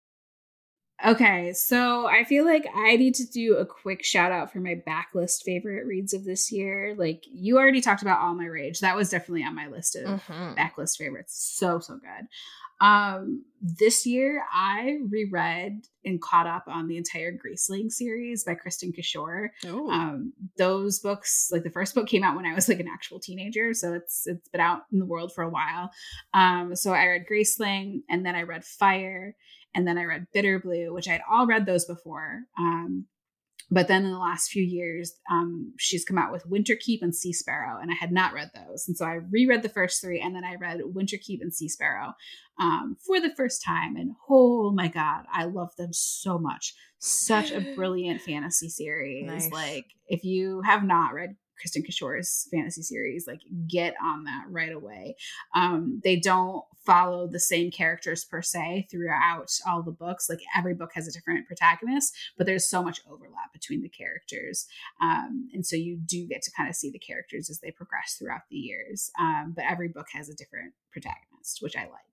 [1.05, 4.81] Okay, so I feel like I need to do a quick shout out for my
[4.87, 6.95] backlist favorite reads of this year.
[6.97, 8.81] Like you already talked about All My Rage.
[8.81, 10.53] That was definitely on my list of mm-hmm.
[10.53, 11.55] backlist favorites.
[11.57, 12.27] So so good.
[12.85, 18.95] Um this year I reread and caught up on the entire Graceling series by Kristin
[18.95, 19.49] Cashore.
[19.91, 23.19] Um those books, like the first book came out when I was like an actual
[23.19, 25.91] teenager, so it's it's been out in the world for a while.
[26.33, 29.35] Um so I read Graceling and then I read Fire
[29.73, 32.41] and then I read Bitter Blue, which I had all read those before.
[32.57, 33.05] Um,
[33.73, 37.31] but then in the last few years, um, she's come out with Winterkeep and Sea
[37.31, 38.85] Sparrow, and I had not read those.
[38.85, 42.13] And so I reread the first three, and then I read Winterkeep and Sea Sparrow
[42.59, 43.95] um, for the first time.
[43.95, 46.73] And oh my God, I love them so much.
[46.99, 49.27] Such a brilliant fantasy series.
[49.27, 49.49] Nice.
[49.49, 54.71] Like, if you have not read Kristin Cashore's fantasy series, like get on that right
[54.71, 55.15] away.
[55.55, 60.29] Um, they don't follow the same characters per se throughout all the books.
[60.29, 64.67] Like every book has a different protagonist, but there's so much overlap between the characters.
[65.01, 68.15] Um, and so you do get to kind of see the characters as they progress
[68.17, 69.11] throughout the years.
[69.19, 72.10] Um, but every book has a different protagonist, which I like.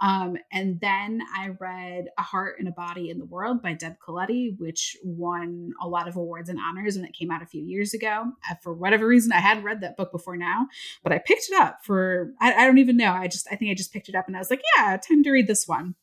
[0.00, 3.96] Um, and then I read A Heart and a Body in the World by Deb
[3.98, 7.62] Caletti, which won a lot of awards and honors when it came out a few
[7.62, 8.24] years ago.
[8.50, 10.66] Uh, for whatever reason, I hadn't read that book before now,
[11.02, 13.12] but I picked it up for, I, I don't even know.
[13.12, 15.22] I just, I think I just picked it up and I was like, yeah, time
[15.22, 15.94] to read this one.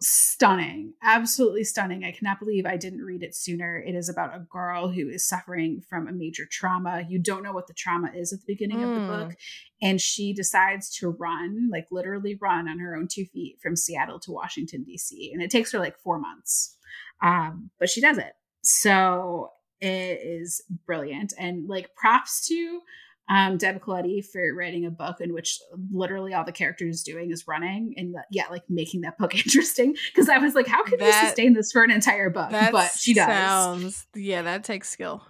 [0.00, 2.04] Stunning, absolutely stunning.
[2.04, 3.76] I cannot believe I didn't read it sooner.
[3.76, 7.04] It is about a girl who is suffering from a major trauma.
[7.08, 8.88] You don't know what the trauma is at the beginning mm.
[8.88, 9.28] of the book.
[9.32, 9.88] Hmm.
[9.88, 14.18] And she decides to run, like literally run on her own two feet from Seattle
[14.20, 15.30] to Washington, D.C.
[15.32, 16.76] And it takes her like four months.
[17.22, 18.32] Um, but she does it.
[18.62, 19.50] So
[19.80, 21.32] it is brilliant.
[21.38, 22.80] And like props to
[23.28, 25.60] um, Deb Caletti for writing a book in which
[25.92, 29.96] literally all the characters doing is running and yeah, like making that book interesting.
[30.14, 32.50] Because I was like, how can that, you sustain this for an entire book?
[32.50, 33.26] But she does.
[33.26, 35.22] Sounds, yeah, that takes skill.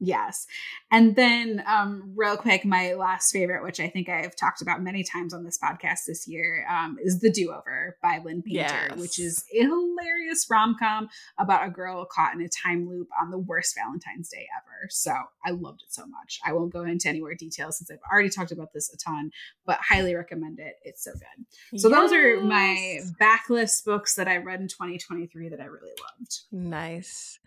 [0.00, 0.46] Yes.
[0.92, 5.02] And then, um, real quick, my last favorite, which I think I've talked about many
[5.02, 8.96] times on this podcast this year, um, is The Do Over by Lynn Painter, yes.
[8.96, 13.30] which is a hilarious rom com about a girl caught in a time loop on
[13.30, 14.88] the worst Valentine's Day ever.
[14.90, 15.12] So
[15.44, 16.38] I loved it so much.
[16.46, 19.32] I won't go into any more details since I've already talked about this a ton,
[19.66, 20.74] but highly recommend it.
[20.84, 21.80] It's so good.
[21.80, 21.98] So yes.
[21.98, 26.38] those are my backlist books that I read in 2023 that I really loved.
[26.52, 27.40] Nice.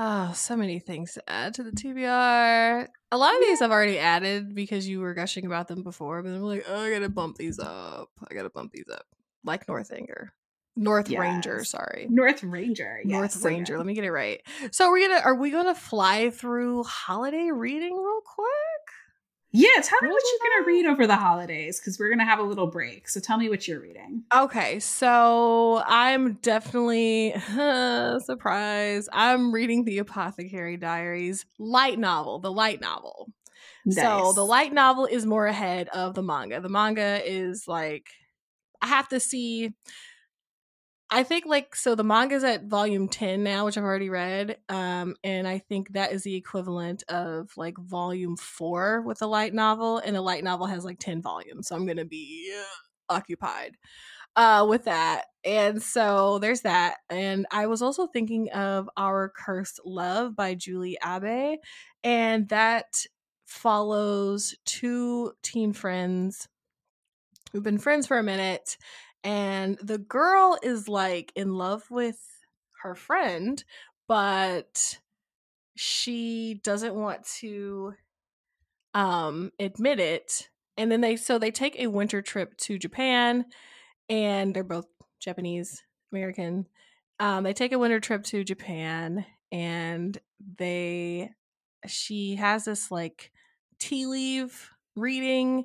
[0.00, 2.86] Oh, so many things to add to the TBR.
[3.10, 6.28] A lot of these I've already added because you were gushing about them before, but
[6.28, 8.08] I'm like, oh, I gotta bump these up.
[8.30, 9.06] I gotta bump these up.
[9.42, 10.32] Like Northanger.
[10.76, 11.18] North yes.
[11.18, 12.06] Ranger, sorry.
[12.08, 13.00] North Ranger.
[13.04, 13.76] Yes, North Ranger.
[13.76, 14.40] Let me get it right.
[14.70, 18.46] So we're we gonna are we gonna fly through holiday reading real quick?
[19.50, 22.24] Yeah, tell me what you're going to read over the holidays because we're going to
[22.24, 23.08] have a little break.
[23.08, 24.24] So tell me what you're reading.
[24.34, 29.08] Okay, so I'm definitely uh, surprised.
[29.12, 33.32] I'm reading the Apothecary Diaries light novel, the light novel.
[33.86, 34.04] Nice.
[34.04, 36.60] So the light novel is more ahead of the manga.
[36.60, 38.08] The manga is like
[38.82, 39.72] I have to see
[41.10, 44.58] I think like so the manga's at volume 10 now, which I've already read.
[44.68, 49.54] Um, and I think that is the equivalent of like volume four with a light
[49.54, 51.68] novel, and a light novel has like 10 volumes.
[51.68, 53.76] So I'm gonna be uh, occupied
[54.36, 55.24] uh with that.
[55.44, 56.98] And so there's that.
[57.08, 61.58] And I was also thinking of Our Cursed Love by Julie Abe,
[62.04, 63.06] and that
[63.46, 66.48] follows two teen friends
[67.52, 68.76] who've been friends for a minute
[69.24, 72.20] and the girl is like in love with
[72.82, 73.64] her friend
[74.06, 74.98] but
[75.76, 77.94] she doesn't want to
[78.94, 83.44] um admit it and then they so they take a winter trip to Japan
[84.08, 84.86] and they're both
[85.20, 86.66] Japanese American
[87.20, 90.18] um they take a winter trip to Japan and
[90.58, 91.30] they
[91.86, 93.30] she has this like
[93.78, 95.64] tea leaf reading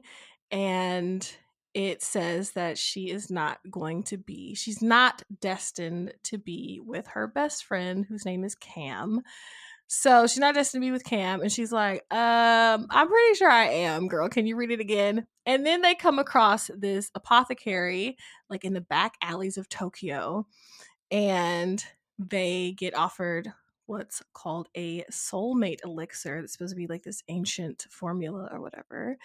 [0.52, 1.36] and
[1.74, 7.08] it says that she is not going to be, she's not destined to be with
[7.08, 9.22] her best friend, whose name is Cam.
[9.88, 11.42] So she's not destined to be with Cam.
[11.42, 14.30] And she's like, um, I'm pretty sure I am, girl.
[14.30, 15.28] Can you read it again?
[15.46, 18.18] And then they come across this apothecary,
[18.50, 20.48] like in the back alleys of Tokyo.
[21.12, 21.84] And
[22.18, 23.52] they get offered
[23.86, 29.18] what's called a soulmate elixir that's supposed to be like this ancient formula or whatever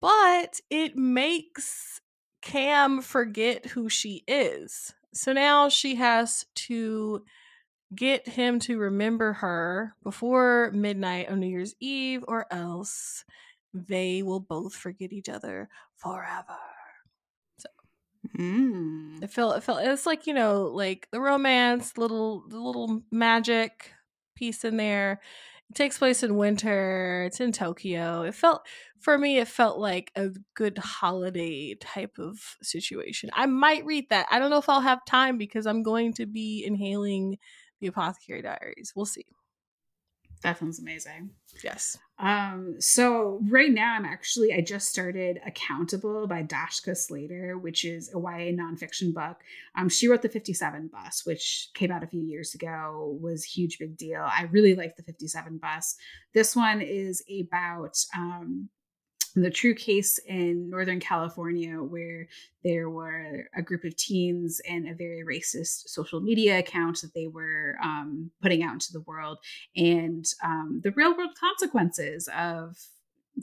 [0.00, 2.00] but it makes
[2.42, 4.94] Cam forget who she is.
[5.12, 7.24] So now she has to
[7.94, 13.24] get him to remember her before midnight on New Year's Eve, or else
[13.72, 16.58] they will both forget each other forever.
[17.58, 17.68] So
[18.38, 19.22] mm.
[19.22, 23.92] it felt it felt it's like you know like the romance, little the little magic
[24.34, 25.20] piece in there,
[25.70, 27.24] it takes place in winter.
[27.26, 28.22] It's in Tokyo.
[28.22, 28.66] It felt
[29.00, 33.30] for me it felt like a good holiday type of situation.
[33.32, 34.26] I might read that.
[34.30, 37.38] I don't know if I'll have time because I'm going to be inhaling
[37.80, 38.92] the Apothecary Diaries.
[38.94, 39.26] We'll see.
[40.42, 41.30] That sounds amazing.
[41.64, 41.98] Yes.
[42.18, 48.10] Um, so right now I'm actually I just started Accountable by Dashka Slater, which is
[48.14, 49.38] a YA nonfiction book.
[49.76, 53.78] Um, she wrote the 57 bus, which came out a few years ago, was huge
[53.78, 54.22] big deal.
[54.22, 55.96] I really like the 57 bus.
[56.32, 58.70] This one is about um
[59.36, 62.26] the true case in Northern California, where
[62.64, 67.26] there were a group of teens and a very racist social media account that they
[67.26, 69.38] were um, putting out into the world,
[69.76, 72.76] and um, the real world consequences of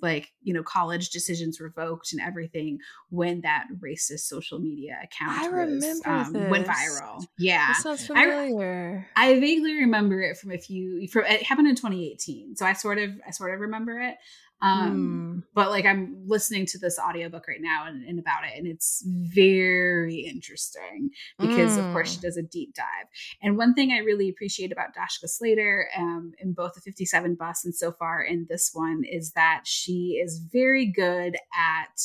[0.01, 2.79] like you know college decisions revoked and everything
[3.09, 7.23] when that racist social media account I was, um, went viral.
[7.37, 9.07] Yeah, sounds familiar.
[9.15, 11.07] I, I, vaguely remember it from a few.
[11.07, 14.15] From it happened in 2018, so I sort of I sort of remember it.
[14.63, 15.43] Um, mm.
[15.53, 19.03] But like I'm listening to this audiobook right now and, and, about it, and it's
[19.05, 21.85] very interesting because, mm.
[21.85, 22.21] of course, she mm.
[22.21, 23.07] does a deep dive.
[23.41, 27.65] And one thing I really appreciate about Dashka Slater um, in both the 57 bus
[27.65, 31.99] and so far in this one is that she is very good at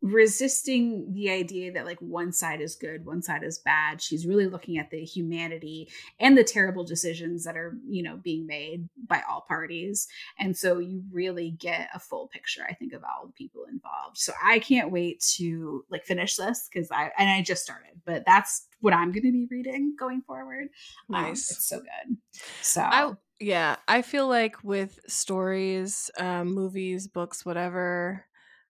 [0.00, 4.00] resisting the idea that like one side is good one side is bad.
[4.00, 5.88] She's really looking at the humanity
[6.20, 10.06] and the terrible decisions that are you know being made by all parties.
[10.38, 14.18] And so you really get a full picture i think of all the people involved.
[14.18, 18.24] So i can't wait to like finish this because i and i just started but
[18.26, 20.68] that's what i'm going to be reading going forward.
[21.12, 21.50] Um, nice.
[21.50, 22.16] um, it's so good.
[22.62, 28.24] So I, Yeah, I feel like with stories, um, movies, books, whatever,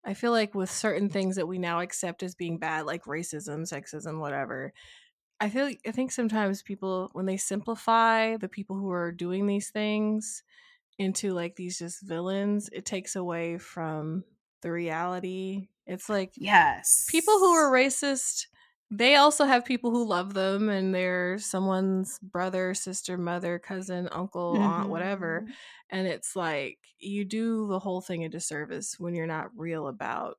[0.04, 3.60] I feel like with certain things that we now accept as being bad, like racism,
[3.60, 4.72] sexism, whatever,
[5.40, 9.70] I feel I think sometimes people when they simplify the people who are doing these
[9.70, 10.42] things
[10.98, 14.24] into like these just villains, it takes away from
[14.62, 15.68] the reality.
[15.86, 17.06] It's like yes.
[17.10, 18.46] people who are racist
[18.90, 24.60] they also have people who love them and they're someone's brother, sister, mother, cousin, uncle,
[24.60, 25.46] aunt, whatever.
[25.46, 25.54] Mhm.
[25.90, 30.38] And it's like you do the whole thing a disservice when you're not real about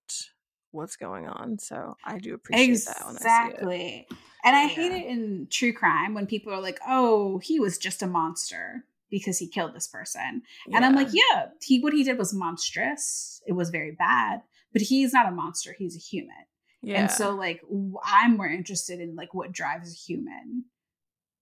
[0.72, 1.60] what's going on.
[1.60, 3.60] So I do appreciate that see it.
[3.62, 4.08] Exactly.
[4.44, 8.04] And I hate it in true crime when people are like, "Oh, he was just
[8.04, 10.44] a monster because he killed this person."
[10.74, 13.42] And I'm like, "Yeah, he what he did was monstrous.
[13.48, 14.44] It was very bad,
[14.74, 15.74] but he's not a monster.
[15.74, 16.46] He's a human."
[16.86, 17.02] Yeah.
[17.02, 17.62] And so like
[18.04, 20.66] I'm more interested in like what drives a human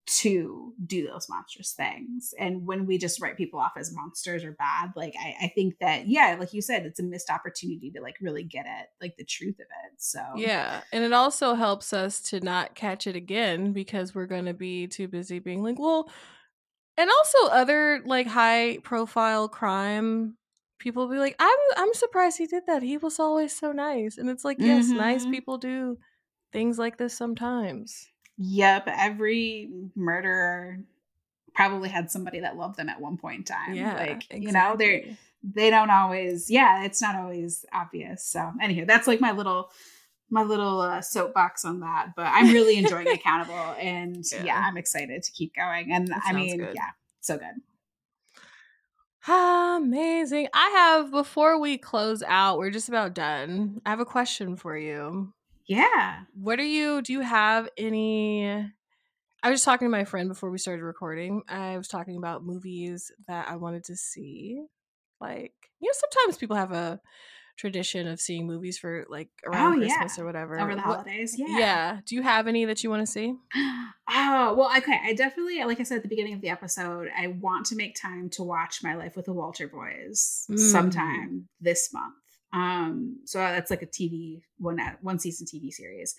[0.06, 2.34] to do those monstrous things.
[2.38, 5.76] And when we just write people off as monsters or bad, like I, I think
[5.80, 9.16] that yeah, like you said, it's a missed opportunity to like really get at like
[9.18, 9.94] the truth of it.
[9.98, 14.46] So Yeah, and it also helps us to not catch it again because we're going
[14.46, 16.10] to be too busy being like, well,
[16.98, 20.38] and also other like high profile crime
[20.84, 22.84] people will be like, I'm I'm surprised he did that.
[22.84, 24.18] He was always so nice.
[24.18, 25.32] And it's like, yes, nice Mhm.
[25.32, 25.98] people do
[26.52, 28.10] things like this sometimes.
[28.38, 30.80] Yep, every murderer
[31.56, 33.76] probably had somebody that loved them at one point in time.
[33.76, 35.04] Yeah, like you know, they're
[35.44, 36.50] they don't always.
[36.52, 38.26] Yeah, it's not always obvious.
[38.26, 39.72] So anyway, that's like my little
[40.30, 42.14] my little uh, soapbox on that.
[42.16, 44.44] But I'm really enjoying Accountable, and yeah.
[44.46, 44.64] Yeah.
[44.66, 45.92] I'm excited to keep going.
[45.94, 46.76] And That I mean, good.
[46.76, 46.90] yeah,
[47.22, 47.56] so good.
[49.28, 50.48] Amazing.
[50.54, 53.82] I have before we close out, we're just about done.
[53.86, 55.34] I have a question for you.
[55.66, 56.24] Yeah.
[56.34, 60.52] what are you do you have any i was just talking to my friend before
[60.52, 64.62] we started recording i was talking about movies that i wanted to see
[65.22, 67.00] like you know sometimes people have a
[67.58, 69.88] tradition of seeing movies for like around Oh, yeah.
[69.98, 71.36] christmas or whatever Over the What- holidays.
[71.38, 71.58] yeah.
[71.60, 72.00] Yeah.
[72.06, 73.36] do you have any that you want to see
[74.16, 75.00] Oh, well, okay.
[75.04, 77.96] I definitely, like I said at the beginning of the episode, I want to make
[78.00, 80.60] time to watch My Life with the Walter Boys Mm.
[80.60, 82.16] sometime this month.
[82.52, 86.16] Um, so that's like a TV one one season TV series.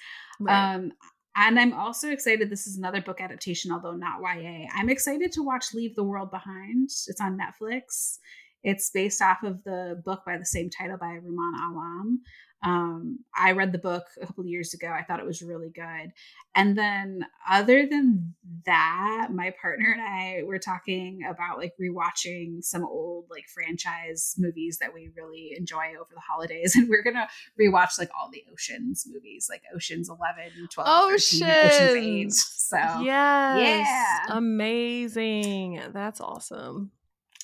[0.49, 0.93] Um,
[1.37, 2.49] and I'm also excited.
[2.51, 4.67] This is another book adaptation, although not YA.
[4.75, 6.85] I'm excited to watch Leave the World Behind.
[7.07, 8.19] It's on Netflix.
[8.65, 12.21] It's based off of the book by the same title by Rumaan Alam.
[12.65, 14.89] Um, I read the book a couple of years ago.
[14.89, 16.13] I thought it was really good.
[16.55, 18.35] And then, other than
[18.65, 24.79] that, my partner and I were talking about like rewatching some old like franchise movies
[24.79, 26.75] that we really enjoy over the holidays.
[26.85, 27.29] And we're gonna
[27.61, 32.33] rewatch like all the Oceans movies, like Oceans 11, 12, 13, Oceans 8.
[32.33, 34.37] So, yes yeah.
[34.37, 36.91] amazing that's awesome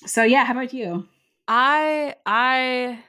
[0.05, 1.07] so yeah, how about you?
[1.47, 3.03] I I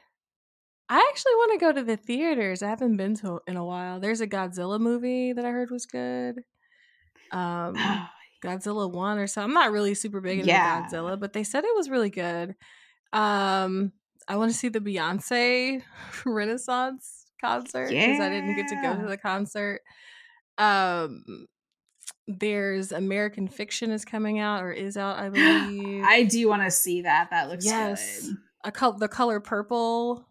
[0.89, 2.63] I actually want to go to the theaters.
[2.63, 4.01] I haven't been to in a while.
[4.01, 6.43] There's a Godzilla movie that I heard was good.
[7.33, 8.09] Um
[8.45, 9.43] Godzilla 1 or so.
[9.43, 10.61] I'm not really super big into Yeah.
[10.61, 12.57] Godzilla, but they said it was really good.
[13.13, 13.93] Um
[14.29, 15.83] I want to see the Beyonce
[16.27, 19.83] Renaissance concert because I didn't get to go to the concert.
[20.59, 21.47] Um
[22.29, 26.05] there's American Fiction is coming out or is out, I believe.
[26.05, 27.31] I do want to see that.
[27.31, 28.27] That looks Yes.
[28.27, 28.37] good.
[28.65, 30.27] a col- the color purple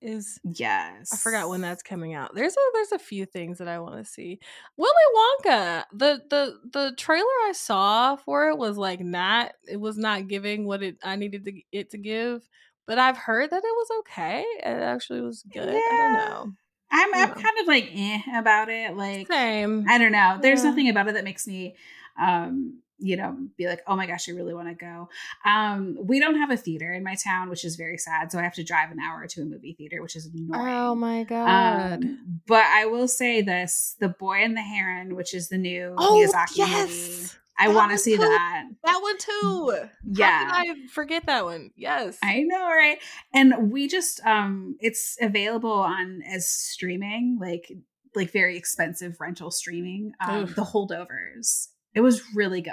[0.00, 1.10] is Yes.
[1.12, 2.34] I forgot when that's coming out.
[2.34, 4.38] There's a there's a few things that I want to see.
[4.76, 5.84] Willy Wonka.
[5.92, 10.66] The the the trailer I saw for it was like not it was not giving
[10.66, 12.46] what it I needed to, it to give.
[12.86, 14.44] But I've heard that it was okay.
[14.58, 15.68] It actually was good.
[15.70, 16.52] I don't know.
[16.94, 18.96] I'm, I'm kind of like eh about it.
[18.96, 19.84] Like Same.
[19.88, 20.38] I don't know.
[20.40, 20.70] There's Yeah.
[20.70, 21.74] nothing about it that makes me
[22.20, 25.08] um you know be like oh my gosh i really want to go
[25.44, 28.42] um we don't have a theater in my town which is very sad so i
[28.42, 32.04] have to drive an hour to a movie theater which is annoying Oh my god.
[32.04, 35.96] um, but i will say this the boy and the heron which is the new
[35.98, 37.36] oh miyazaki movie yes.
[37.58, 38.22] I want to see too.
[38.22, 39.78] that That one too.
[40.04, 41.70] yeah I forget that one?
[41.76, 42.18] Yes.
[42.22, 42.98] I know, right?
[43.32, 47.70] And we just um it's available on as streaming, like
[48.14, 50.12] like very expensive rental streaming.
[50.26, 50.54] Um, Oof.
[50.54, 51.68] the holdovers.
[51.94, 52.72] It was really good.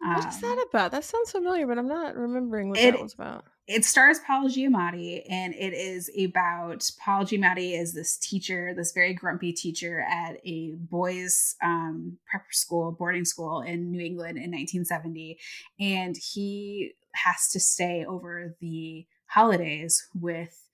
[0.00, 0.90] what is Um, that about?
[0.92, 3.44] That sounds familiar, but I'm not remembering what It- that was about.
[3.70, 9.14] It stars Paul Giamatti, and it is about Paul Giamatti is this teacher, this very
[9.14, 15.38] grumpy teacher at a boys' um, prep school, boarding school in New England in 1970,
[15.78, 20.66] and he has to stay over the holidays with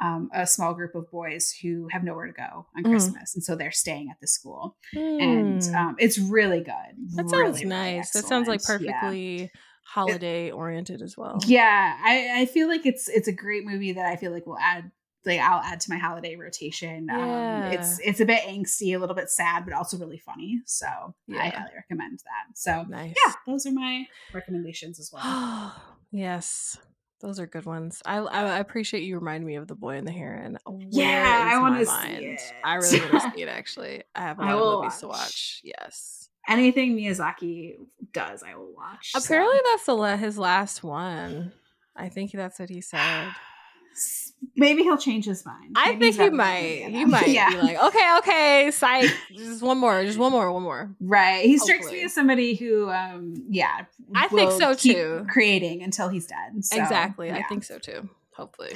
[0.00, 2.90] um, a small group of boys who have nowhere to go on Mm.
[2.90, 5.74] Christmas, and so they're staying at the school, and Hmm.
[5.74, 6.94] um, it's really good.
[7.16, 8.12] that sounds really, really nice.
[8.12, 9.48] that sounds like perfectly Yeah.
[9.84, 11.38] Holiday oriented as well.
[11.46, 14.58] Yeah, I, I feel like it's it's a great movie that I feel like will
[14.58, 14.90] add
[15.26, 17.06] like I'll add to my holiday rotation.
[17.08, 17.66] Yeah.
[17.66, 20.60] Um, it's it's a bit angsty, a little bit sad, but also really funny.
[20.66, 22.56] So I highly recommend that.
[22.58, 23.14] So Nice.
[23.26, 25.74] yeah, those are my recommendations as well.
[26.10, 26.76] yes.
[27.20, 28.02] Those are good ones.
[28.04, 30.58] I, I appreciate you reminding me of the boy in the heron.
[30.66, 32.40] Where Yeah, I wanna see it.
[32.62, 33.48] I really want to see it.
[33.48, 35.16] Actually, I have a lot of movies to watch.
[35.18, 35.60] watch.
[35.64, 36.23] Yes.
[36.48, 37.74] Anything Miyazaki
[38.12, 39.12] does, I will watch.
[39.12, 39.18] so.
[39.18, 41.52] Apparently, that's the his last one.
[41.96, 43.28] I think that's what he said.
[44.56, 45.72] maybe he'll change his mind.
[45.76, 46.86] I Maybe think he might.
[46.90, 47.50] He might yeah.
[47.50, 49.10] be like, okay, okay, psych.
[49.34, 50.02] Just one more.
[50.04, 50.52] Just one more.
[50.52, 50.94] One more.
[51.00, 51.44] Right.
[51.44, 52.00] He strikes Hopefully.
[52.00, 53.84] me as somebody who, um, yeah,
[54.14, 55.26] I think so, keep too.
[55.30, 56.64] Creating until he's dead.
[56.64, 57.30] So, exactly.
[57.30, 58.08] I think so too.
[58.36, 58.72] Hopefully.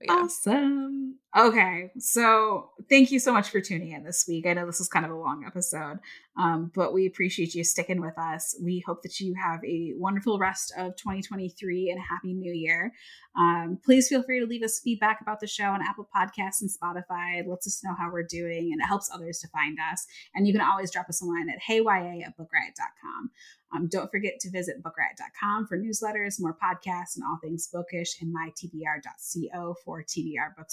[0.00, 0.12] Yeah.
[0.12, 1.16] Awesome.
[1.36, 4.46] Okay, so thank you so much for tuning in this week.
[4.46, 5.98] I know this is kind of a long episode,
[6.38, 8.54] um, but we appreciate you sticking with us.
[8.62, 12.92] We hope that you have a wonderful rest of 2023 and a happy new year.
[13.36, 16.70] Um, please feel free to leave us feedback about the show on Apple Podcasts and
[16.70, 17.40] Spotify.
[17.40, 20.06] It lets us know how we're doing and it helps others to find us.
[20.36, 23.30] And you can always drop us a line at heyya at bookriot.com.
[23.74, 28.32] Um, don't forget to visit bookriot.com for newsletters, more podcasts, and all things bookish, and
[28.32, 30.68] mytbr.co for TBR book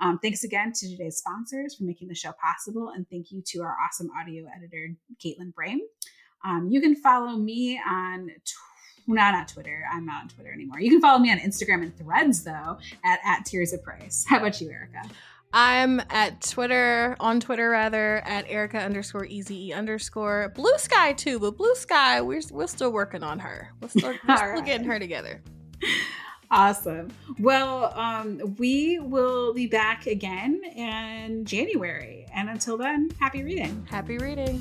[0.00, 3.60] Um, thanks again to today's sponsors for making the show possible, and thank you to
[3.62, 4.94] our awesome audio editor,
[5.24, 5.78] Caitlin Brame.
[6.44, 8.30] Um, you can follow me on.
[8.44, 9.84] Tw- no, not Twitter.
[9.92, 10.80] I'm not on Twitter anymore.
[10.80, 14.24] You can follow me on Instagram and Threads though at at Tirzah Price.
[14.28, 15.02] How about you, Erica?
[15.52, 21.56] I'm at Twitter, on Twitter rather, at Erica underscore easy underscore Blue Sky too, but
[21.56, 23.70] Blue Sky, we're we're still working on her.
[23.80, 24.64] We're still, we're still right.
[24.64, 25.42] getting her together.
[26.50, 27.12] Awesome.
[27.38, 33.86] Well, um, we will be back again in January, and until then, happy reading.
[33.88, 34.60] Happy reading.